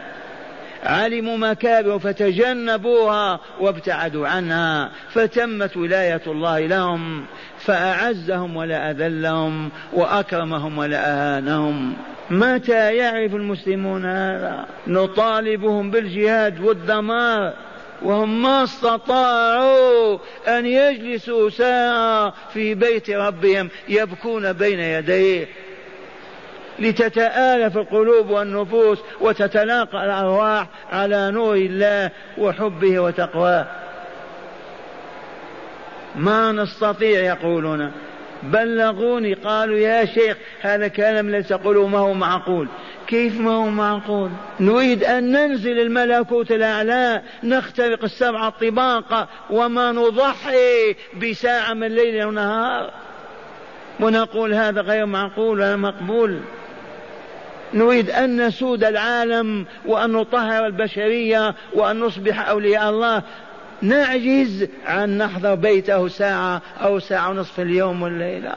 علموا 0.84 1.36
مكابه 1.36 1.98
فتجنبوها 1.98 3.40
وابتعدوا 3.60 4.28
عنها 4.28 4.90
فتمت 5.10 5.76
ولاية 5.76 6.22
الله 6.26 6.60
لهم 6.60 7.24
فأعزهم 7.58 8.56
ولا 8.56 8.90
أذلهم 8.90 9.70
وأكرمهم 9.92 10.78
ولا 10.78 11.10
أهانهم. 11.10 11.94
متى 12.30 12.96
يعرف 12.96 13.34
المسلمون 13.34 14.04
هذا؟ 14.04 14.66
نطالبهم 14.86 15.90
بالجهاد 15.90 16.60
والدمار. 16.60 17.52
وهم 18.02 18.42
ما 18.42 18.64
استطاعوا 18.64 20.18
أن 20.48 20.66
يجلسوا 20.66 21.50
ساعة 21.50 22.34
في 22.52 22.74
بيت 22.74 23.10
ربهم 23.10 23.70
يبكون 23.88 24.52
بين 24.52 24.80
يديه 24.80 25.48
لتتآلف 26.78 27.76
القلوب 27.76 28.30
والنفوس 28.30 28.98
وتتلاقى 29.20 30.04
الأرواح 30.04 30.66
على 30.92 31.30
نور 31.30 31.54
الله 31.54 32.10
وحبه 32.38 33.00
وتقواه. 33.00 33.66
ما 36.16 36.52
نستطيع 36.52 37.20
يقولون. 37.20 37.92
بلغوني 38.42 39.34
قالوا 39.34 39.78
يا 39.78 40.04
شيخ 40.04 40.36
هذا 40.60 40.88
كلام 40.88 41.30
ليس 41.30 41.48
تقولوا 41.48 41.88
ما 41.88 41.98
هو 41.98 42.14
معقول. 42.14 42.68
كيف 43.06 43.40
ما 43.40 43.50
هو 43.50 43.66
معقول؟ 43.66 44.30
نريد 44.60 45.04
أن 45.04 45.32
ننزل 45.32 45.78
الملكوت 45.80 46.52
الأعلى 46.52 47.22
نخترق 47.44 48.04
السبع 48.04 48.48
الطباق 48.48 49.28
وما 49.50 49.92
نضحي 49.92 50.96
بساعة 51.22 51.74
من 51.74 51.88
ليل 51.88 52.24
ونهار 52.24 52.90
ونقول 54.00 54.54
هذا 54.54 54.80
غير 54.80 55.06
معقول 55.06 55.58
ولا 55.58 55.76
مقبول. 55.76 56.40
نريد 57.74 58.10
أن 58.10 58.46
نسود 58.46 58.84
العالم 58.84 59.66
وأن 59.86 60.12
نطهر 60.12 60.66
البشرية 60.66 61.54
وأن 61.72 62.00
نصبح 62.00 62.48
أولياء 62.48 62.90
الله. 62.90 63.22
نعجز 63.82 64.68
عن 64.86 65.18
نحضر 65.18 65.54
بيته 65.54 66.08
ساعة 66.08 66.62
أو 66.80 66.98
ساعة 66.98 67.30
ونصف 67.30 67.60
اليوم 67.60 68.02
والليلة. 68.02 68.54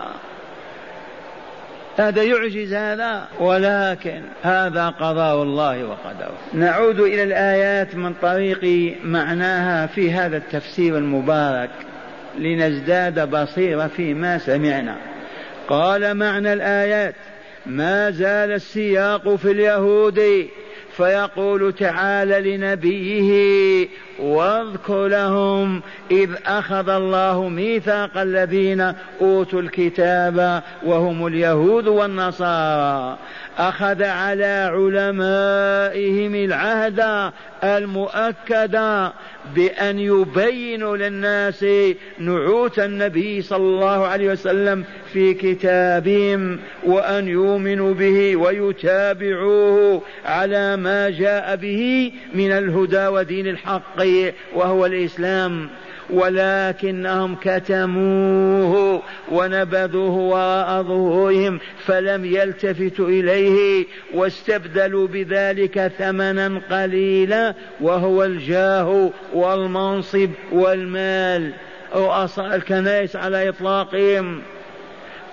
هذا 1.97 2.23
يعجز 2.23 2.73
هذا 2.73 3.27
ولكن 3.39 4.21
هذا 4.43 4.89
قضاء 4.89 5.43
الله 5.43 5.86
وقدره. 5.86 6.38
نعود 6.53 6.99
إلى 6.99 7.23
الآيات 7.23 7.95
من 7.95 8.13
طريق 8.13 8.93
معناها 9.03 9.88
في 9.88 10.12
هذا 10.12 10.38
التفسير 10.38 10.97
المبارك 10.97 11.69
لنزداد 12.38 13.29
بصيرة 13.29 13.88
فيما 13.88 14.38
سمعنا. 14.38 14.97
قال 15.67 16.13
معنى 16.13 16.53
الآيات 16.53 17.15
ما 17.65 18.12
زال 18.12 18.51
السياق 18.51 19.36
في 19.36 19.51
اليهود 19.51 20.47
فيقول 20.97 21.73
تعالى 21.73 22.57
لنبيه 22.57 23.88
واذكر 24.19 25.08
لهم 25.08 25.82
إذ 26.12 26.30
أخذ 26.45 26.89
الله 26.89 27.49
ميثاق 27.49 28.17
الذين 28.17 28.93
أوتوا 29.21 29.62
الكتاب 29.62 30.63
وهم 30.86 31.27
اليهود 31.27 31.88
والنصارى. 31.88 33.17
أخذ 33.58 34.03
على 34.03 34.69
علمائهم 34.73 36.36
العهد 36.36 37.32
المؤكد 37.63 38.75
بأن 39.56 39.99
يبينوا 39.99 40.97
للناس 40.97 41.65
نعوت 42.19 42.80
النبي 42.80 43.41
صلى 43.41 43.58
الله 43.58 44.08
عليه 44.08 44.32
وسلم 44.32 44.84
في 45.13 45.34
كتابهم 45.34 46.60
وأن 46.84 47.27
يؤمنوا 47.27 47.93
به 47.93 48.36
ويتابعوه 48.36 50.01
على 50.25 50.75
ما 50.75 51.10
جاء 51.10 51.56
به 51.56 52.12
من 52.34 52.51
الهدى 52.51 53.08
ودين 53.08 53.47
الحق. 53.47 54.07
وهو 54.56 54.86
الإسلام 54.86 55.70
ولكنهم 56.10 57.36
كتموه 57.36 59.02
ونبذوه 59.32 60.12
وراء 60.12 60.84
ظهورهم 60.84 61.60
فلم 61.86 62.26
يلتفتوا 62.26 63.10
إليه 63.10 63.86
واستبدلوا 64.13 65.08
بذلك 65.08 65.91
ثمنا 65.98 66.62
قليلا 66.72 67.54
وهو 67.82 68.24
الجاه 68.24 69.10
والمنصب 69.34 70.30
والمال. 70.52 71.52
رؤساء 71.96 72.56
الكنائس 72.56 73.15
على 73.15 73.50
إطلاقهم. 73.50 74.41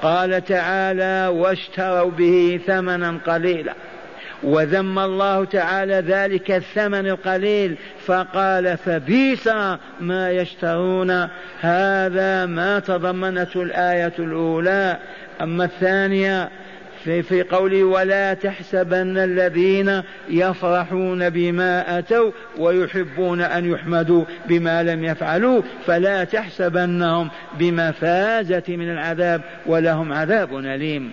قال 0.02 0.44
تعالى 0.44 1.30
واشتروا 1.32 2.10
به 2.10 2.60
ثمنا 2.66 3.18
قليلا. 3.26 3.74
وذم 4.44 4.98
الله 4.98 5.44
تعالى 5.44 5.94
ذلك 5.94 6.50
الثمن 6.50 7.06
القليل 7.06 7.76
فقال 8.06 8.76
فبيس 8.76 9.48
ما 10.00 10.30
يشترون 10.30 11.28
هذا 11.60 12.46
ما 12.46 12.78
تضمنته 12.78 13.62
الآية 13.62 14.12
الأولى. 14.18 14.98
أما 15.40 15.64
الثانية 15.64 16.50
في, 17.04 17.22
في 17.22 17.42
قوله 17.42 17.84
ولا 17.84 18.34
تحسبن 18.34 19.18
الذين 19.18 20.02
يفرحون 20.28 21.30
بما 21.30 21.98
أتوا 21.98 22.30
ويحبون 22.58 23.40
أن 23.40 23.70
يحمدوا 23.70 24.24
بما 24.48 24.82
لم 24.82 25.04
يفعلوا 25.04 25.62
فلا 25.86 26.24
تحسبنهم 26.24 27.30
بمفازة 27.58 28.62
من 28.68 28.90
العذاب 28.90 29.40
ولهم 29.66 30.12
عذاب 30.12 30.56
أليم. 30.56 31.12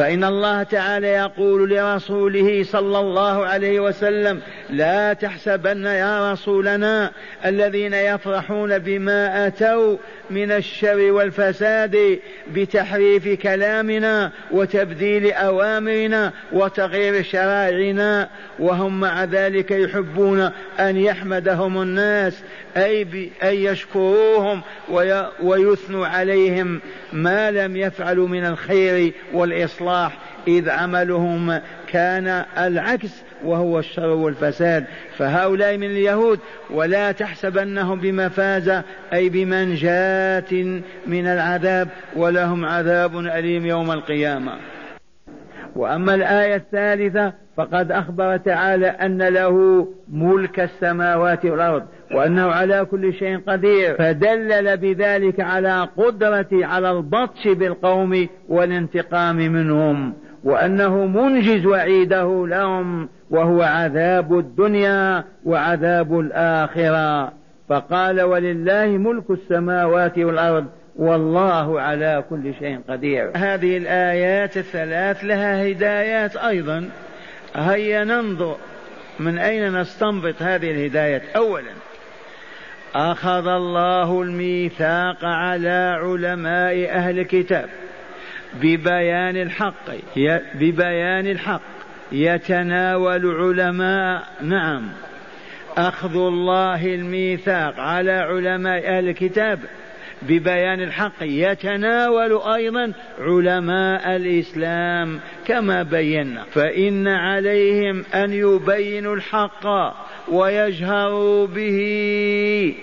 فإن 0.00 0.24
الله 0.24 0.62
تعالى 0.62 1.06
يقول 1.06 1.70
لرسوله 1.70 2.64
صلى 2.64 2.98
الله 3.00 3.46
عليه 3.46 3.80
وسلم 3.80 4.40
لا 4.70 5.12
تحسبن 5.12 5.84
يا 5.84 6.32
رسولنا 6.32 7.10
الذين 7.44 7.94
يفرحون 7.94 8.78
بما 8.78 9.46
أتوا 9.46 9.96
من 10.30 10.52
الشر 10.52 11.12
والفساد 11.12 12.18
بتحريف 12.54 13.28
كلامنا 13.28 14.32
وتبديل 14.50 15.32
أوامرنا 15.32 16.32
وتغيير 16.52 17.22
شرائعنا 17.22 18.28
وهم 18.58 19.00
مع 19.00 19.24
ذلك 19.24 19.70
يحبون 19.70 20.50
أن 20.80 20.96
يحمدهم 20.96 21.82
الناس 21.82 22.42
أي 22.76 23.02
أن 23.42 23.54
يشكروهم 23.54 24.62
ويثنوا 25.42 26.06
عليهم 26.06 26.80
ما 27.12 27.50
لم 27.50 27.76
يفعلوا 27.76 28.28
من 28.28 28.46
الخير 28.46 29.12
والإصلاح 29.32 30.18
إذ 30.48 30.70
عملهم 30.70 31.60
كان 31.86 32.44
العكس. 32.58 33.29
وهو 33.44 33.78
الشر 33.78 34.08
والفساد. 34.08 34.84
فهؤلاء 35.16 35.76
من 35.76 35.86
اليهود 35.86 36.38
ولا 36.70 37.12
تحسبنهم 37.12 38.00
بمفازة 38.00 38.82
أي 39.12 39.28
بمنجاة 39.28 40.80
من 41.06 41.26
العذاب 41.26 41.88
ولهم 42.16 42.64
عذاب 42.64 43.18
أليم 43.18 43.66
يوم 43.66 43.90
القيامة. 43.90 44.52
وأما 45.76 46.14
الآية 46.14 46.56
الثالثة 46.56 47.32
فقد 47.56 47.92
أخبر 47.92 48.36
تعالى 48.36 48.86
أن 48.86 49.22
له 49.22 49.86
ملك 50.12 50.60
السماوات 50.60 51.44
والأرض 51.44 51.82
وأنه 52.14 52.46
على 52.46 52.84
كل 52.84 53.14
شيء 53.14 53.38
قدير. 53.46 53.94
فدلل 53.94 54.76
بذلك 54.76 55.40
على 55.40 55.88
قدرته 55.96 56.66
على 56.66 56.90
البطش 56.90 57.48
بالقوم 57.48 58.28
والانتقام 58.48 59.36
منهم 59.36 60.14
وأنه 60.44 61.06
منجز 61.06 61.66
وعيده 61.66 62.46
لهم. 62.46 63.08
وهو 63.30 63.62
عذاب 63.62 64.38
الدنيا 64.38 65.24
وعذاب 65.44 66.20
الآخرة. 66.20 67.32
فقال 67.68 68.22
ولله 68.22 68.86
ملك 68.86 69.30
السماوات 69.30 70.18
والأرض 70.18 70.66
والله 70.96 71.80
على 71.80 72.24
كل 72.30 72.54
شيء 72.58 72.80
قدير. 72.88 73.30
هذه 73.36 73.76
الآيات 73.76 74.56
الثلاث 74.56 75.24
لها 75.24 75.70
هدايات 75.70 76.36
أيضا. 76.36 76.88
هيا 77.56 78.04
ننظر 78.04 78.56
من 79.20 79.38
أين 79.38 79.80
نستنبط 79.80 80.42
هذه 80.42 80.70
الهدايات. 80.70 81.22
أولا 81.36 81.72
أخذ 82.94 83.46
الله 83.46 84.22
الميثاق 84.22 85.24
على 85.24 85.98
علماء 86.02 86.90
أهل 86.90 87.18
الكتاب 87.18 87.68
ببيان 88.54 89.36
الحق. 89.36 89.90
ببيان 90.54 91.26
الحق. 91.26 91.69
يتناول 92.12 93.26
علماء 93.26 94.28
نعم 94.42 94.88
أخذ 95.76 96.16
الله 96.16 96.94
الميثاق 96.94 97.80
على 97.80 98.12
علماء 98.12 98.88
أهل 98.88 99.08
الكتاب 99.08 99.58
ببيان 100.22 100.80
الحق. 100.80 101.22
يتناول 101.22 102.40
أيضا 102.54 102.92
علماء 103.18 104.16
الإسلام 104.16 105.20
كما 105.46 105.82
بينا. 105.82 106.44
فإن 106.44 107.08
عليهم 107.08 108.04
أن 108.14 108.32
يبينوا 108.32 109.14
الحق 109.14 109.66
ويجهروا 110.28 111.46
به. 111.46 112.74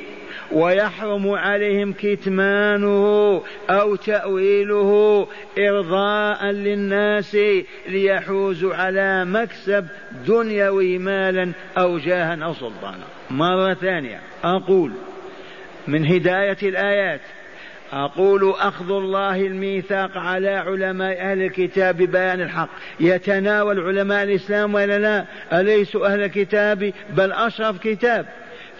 ويحرم 0.52 1.30
عليهم 1.30 1.94
كتمانه 1.94 3.42
أو 3.70 3.96
تأويله 3.96 5.28
إرضاء 5.60 6.46
للناس 6.46 7.38
ليحوزوا 7.88 8.76
على 8.76 9.26
مكسب 9.26 9.88
دنيوي 10.28 10.98
مالا 10.98 11.52
أو 11.78 11.98
جاها 11.98 12.44
أو 12.44 12.54
سلطانا. 12.54 13.06
مرة 13.30 13.74
ثانية 13.74 14.20
أقول 14.44 14.92
من 15.88 16.06
هداية 16.06 16.58
الآيات 16.64 17.22
أقول 17.94 18.54
أخذ 18.60 18.92
الله 18.92 19.42
الميثاق 19.42 20.18
على 20.18 20.50
علماء 20.50 21.22
أهل 21.22 21.42
الكتاب 21.42 21.98
ببيان 21.98 22.42
الحق. 22.42 22.70
يتناول 23.00 23.80
علماء 23.80 24.24
الإسلام 24.24 24.74
ولا 24.74 25.00
لا؟ 25.00 25.26
أليسوا 25.60 26.08
أهل 26.08 26.24
الكتاب 26.24 26.94
بل 27.10 27.32
أشرف 27.32 27.80
كتاب؟ 27.80 28.26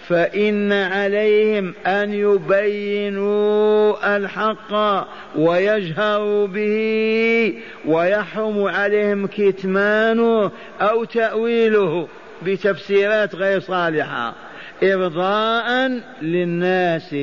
فإن 0.08 0.72
عليهم 0.72 1.74
أن 1.86 2.12
يبينوا 2.12 4.16
الحق 4.16 5.06
ويجهروا 5.36 6.46
به 6.46 7.54
ويحرم 7.86 8.64
عليهم 8.64 9.26
كتمانه 9.26 10.50
أو 10.80 11.04
تأويله 11.04 12.08
بتفسيرات 12.42 13.34
غير 13.34 13.60
صالحة 13.60 14.34
إرضاء 14.82 16.00
للناس 16.22 17.16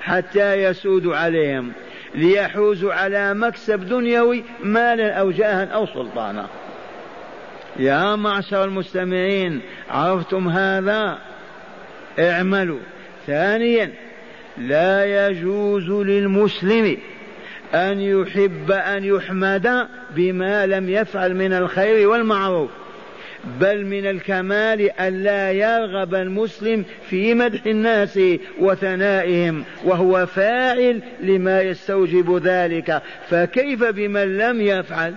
حتى 0.00 0.54
يسودوا 0.54 1.16
عليهم 1.16 1.72
ليحوزوا 2.14 2.94
على 2.94 3.34
مكسب 3.34 3.88
دنيوي 3.88 4.44
مالا 4.62 5.12
أو 5.12 5.30
جاها 5.30 5.64
أو 5.64 5.86
سلطانا. 5.86 6.46
يا 7.76 8.16
معشر 8.16 8.64
المستمعين 8.64 9.60
عرفتم 9.90 10.48
هذا؟ 10.48 11.18
اعملوا. 12.18 12.80
ثانيا 13.26 13.90
لا 14.58 15.28
يجوز 15.28 15.90
للمسلم 15.90 16.96
أن 17.74 18.00
يحب 18.00 18.70
أن 18.70 19.04
يحمد 19.04 19.86
بما 20.16 20.66
لم 20.66 20.88
يفعل 20.88 21.34
من 21.34 21.52
الخير 21.52 22.08
والمعروف 22.08 22.70
بل 23.60 23.86
من 23.86 24.06
الكمال 24.06 25.00
ألا 25.00 25.52
يرغب 25.52 26.14
المسلم 26.14 26.84
في 27.10 27.34
مدح 27.34 27.66
الناس 27.66 28.20
وثنائهم 28.58 29.64
وهو 29.84 30.26
فاعل 30.26 31.00
لما 31.20 31.62
يستوجب 31.62 32.40
ذلك. 32.44 33.02
فكيف 33.30 33.84
بمن 33.84 34.38
لم 34.38 34.60
يفعل؟ 34.60 35.14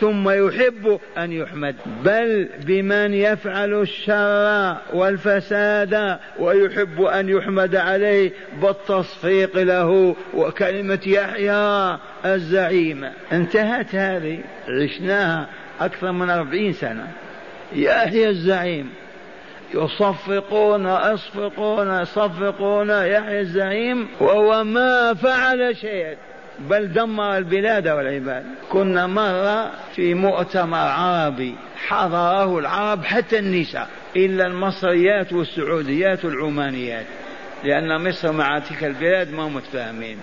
ثم 0.00 0.30
يحب 0.30 1.00
أن 1.18 1.32
يحمد. 1.32 1.76
بل 2.04 2.48
بمن 2.66 3.14
يفعل 3.14 3.80
الشر 3.80 4.76
والفساد 4.92 6.18
ويحب 6.38 7.02
أن 7.02 7.28
يحمد 7.28 7.76
عليه 7.76 8.32
بالتصفيق 8.62 9.58
له 9.58 10.16
وكلمة 10.34 11.00
يحيى 11.06 11.98
الزعيم. 12.24 13.10
انتهت 13.32 13.94
هذه 13.94 14.38
عشناها 14.68 15.46
أكثر 15.80 16.12
من 16.12 16.30
أربعين 16.30 16.72
سنة. 16.72 17.08
يحيى 17.72 18.28
الزعيم. 18.28 18.90
يصفقون 19.74 20.86
يصفقون 20.86 22.00
يصفقون 22.00 22.90
يحيى 22.90 23.40
الزعيم 23.40 24.08
وهو 24.20 24.64
ما 24.64 25.14
فعل 25.14 25.76
شيئا. 25.76 26.16
بل 26.60 26.92
دمر 26.92 27.36
البلاد 27.36 27.88
والعباد. 27.88 28.44
كنا 28.72 29.06
مرة 29.06 29.70
في 29.94 30.14
مؤتمر 30.14 30.78
عربي 30.78 31.54
حضره 31.86 32.58
العرب 32.58 33.04
حتى 33.04 33.38
النساء 33.38 33.88
إلا 34.16 34.46
المصريات 34.46 35.32
والسعوديات 35.32 36.24
والعمانيات 36.24 37.06
لأن 37.64 38.08
مصر 38.08 38.32
مع 38.32 38.58
تلك 38.58 38.84
البلاد 38.84 39.32
ما 39.32 39.48
متفاهمين. 39.48 40.18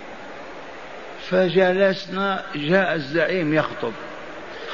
فجلسنا 1.30 2.44
جاء 2.56 2.94
الزعيم 2.94 3.54
يخطب 3.54 3.92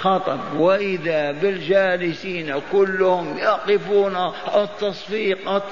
خطب 0.02 0.40
وإذا 0.58 1.32
بالجالسين 1.32 2.54
كلهم 2.72 3.38
يقفون 3.38 4.32
التصفيق 4.56 5.50
الت... 5.50 5.64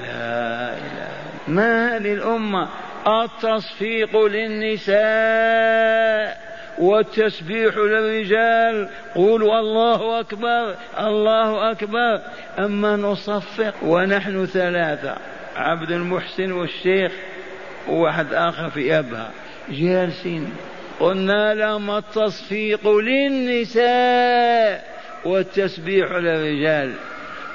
لا 0.00 0.74
إله 0.74 1.08
ما 1.48 1.96
هذه 1.96 2.14
الأمة؟ 2.14 2.68
التصفيق 3.06 4.16
للنساء 4.16 5.02
والتسبيح 6.78 7.76
للرجال. 7.76 8.88
قولوا 9.14 9.60
الله 9.60 10.20
أكبر 10.20 10.74
الله 10.98 11.70
أكبر. 11.70 12.20
أما 12.58 12.96
نصفق 12.96 13.74
ونحن 13.82 14.46
ثلاثة 14.46 15.16
عبد 15.56 15.90
المحسن 15.90 16.52
والشيخ 16.52 17.12
وواحد 17.88 18.34
آخر 18.34 18.70
في 18.70 18.98
أبها. 18.98 19.30
جالسين. 19.70 20.52
قلنا 21.00 21.54
لهم 21.54 21.90
التصفيق 21.90 22.88
للنساء 22.88 24.84
والتسبيح 25.24 26.12
للرجال. 26.12 26.92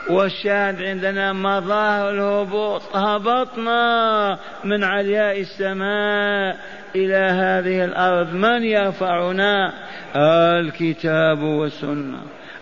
والشاهد 0.09 0.81
عندنا 0.81 1.33
مظاهر 1.33 2.09
الهبوط. 2.09 2.81
هبطنا 2.95 4.37
من 4.63 4.83
علياء 4.83 5.39
السماء 5.39 6.57
إلى 6.95 7.15
هذه 7.15 7.85
الأرض. 7.85 8.33
من 8.33 8.63
يرفعنا؟ 8.63 9.73
الكتاب 10.59 11.39
والسنة. 11.43 12.19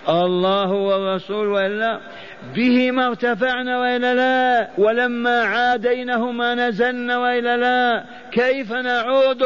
الله 0.10 0.72
والرسول 0.72 1.48
وإلا 1.48 2.00
بهما 2.56 3.08
ارتفعنا 3.08 3.80
وإلا 3.80 4.14
لا؟ 4.16 4.68
ولما 4.78 5.42
عادينهما 5.42 6.56
نزلنا 6.56 7.18
وإلا 7.18 7.58
لا؟ 7.58 8.06
كيف 8.32 8.72
نعود 8.72 9.44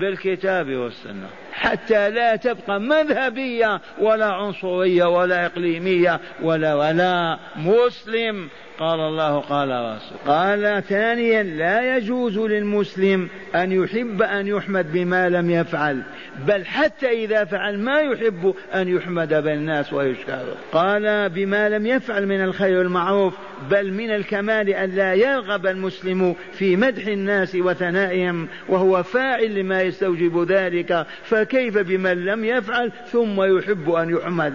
بالكتاب 0.00 0.66
والسنة؟ 0.68 1.28
حتى 1.68 2.10
لا 2.10 2.36
تبقى 2.36 2.80
مذهبية 2.80 3.80
ولا 3.98 4.26
عنصرية 4.26 5.04
ولا 5.04 5.46
إقليمية 5.46 6.20
ولا 6.42 6.74
ولا 6.74 7.38
مسلم. 7.56 8.48
قال 8.78 9.00
الله 9.00 9.40
قال 9.40 9.68
رسول. 9.68 10.18
قال 10.26 10.82
ثانيا 10.82 11.42
لا 11.42 11.96
يجوز 11.96 12.38
للمسلم 12.38 13.28
أن 13.54 13.72
يحب 13.72 14.22
أن 14.22 14.46
يحمد 14.46 14.92
بما 14.92 15.28
لم 15.28 15.50
يفعل 15.50 16.02
بل 16.46 16.64
حتى 16.64 17.24
إذا 17.24 17.44
فعل 17.44 17.78
ما 17.78 18.00
يحب 18.00 18.54
أن 18.74 18.88
يحمد 18.88 19.34
بالناس 19.34 19.92
ويشكر 19.92 20.44
قال 20.72 21.28
بما 21.28 21.68
لم 21.68 21.86
يفعل 21.86 22.26
من 22.26 22.44
الخير 22.44 22.78
والمعروف 22.78 23.34
بل 23.70 23.92
من 23.92 24.10
الكمال 24.10 24.68
أن 24.68 24.90
لا 24.90 25.14
يرغب 25.14 25.66
المسلم 25.66 26.34
في 26.52 26.76
مدح 26.76 27.06
الناس 27.06 27.54
وثنائهم 27.54 28.48
وهو 28.68 29.02
فاعل 29.02 29.54
لما 29.54 29.82
يستوجب 29.82 30.52
ذلك 30.52 31.06
فكيف 31.24 31.78
بمن 31.78 32.24
لم 32.24 32.44
يفعل 32.44 32.92
ثم 33.12 33.42
يحب 33.42 33.90
أن 33.90 34.10
يحمد؟ 34.10 34.54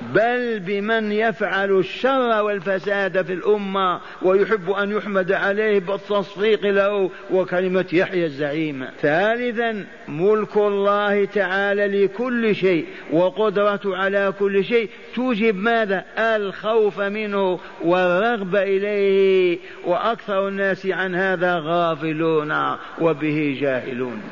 بل 0.00 0.60
بمن 0.60 1.12
يفعل 1.12 1.78
الشر 1.78 2.42
والفساد 2.42 3.22
في 3.22 3.32
الأمة 3.32 4.00
ويحب 4.22 4.70
أن 4.70 4.96
يحمد 4.96 5.32
عليه 5.32 5.78
بالتصفيق 5.78 6.66
له 6.66 7.10
وكلمة 7.30 7.86
يحيى 7.92 8.26
الزعيم. 8.26 8.86
ثالثا 9.00 9.84
ملك 10.08 10.56
الله 10.56 11.24
تعالى 11.24 12.04
لكل 12.04 12.54
شيء 12.54 12.86
وقدرته 13.12 13.96
على 13.96 14.32
كل 14.38 14.64
شيء. 14.64 14.88
توجب 15.14 15.56
ماذا؟ 15.56 16.04
الخوف 16.18 17.00
منه 17.00 17.60
والرغبة 17.84 18.62
إليه. 18.62 19.58
وأكثر 19.84 20.48
الناس 20.48 20.86
عن 20.86 21.14
هذا 21.14 21.58
غافلون 21.64 22.76
وبه 23.00 23.58
جاهلون. 23.60 24.22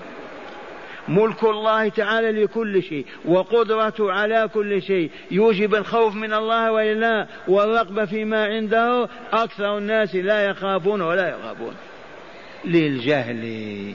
ملك 1.09 1.45
الله 1.45 1.89
تعالى 1.89 2.45
لكل 2.45 2.83
شيء 2.83 3.07
وقدرته 3.25 4.13
على 4.13 4.49
كل 4.55 4.83
شيء. 4.83 5.11
يوجب 5.31 5.75
الخوف 5.75 6.15
من 6.15 6.33
الله 6.33 6.73
وإلا 6.73 7.27
والرغبة 7.49 8.05
فيما 8.05 8.45
عنده 8.45 9.09
أكثر 9.33 9.79
الناس 9.79 10.15
لا 10.15 10.45
يخافون 10.45 11.01
ولا 11.01 11.29
يرغبون. 11.29 11.75
للجهل. 12.65 13.95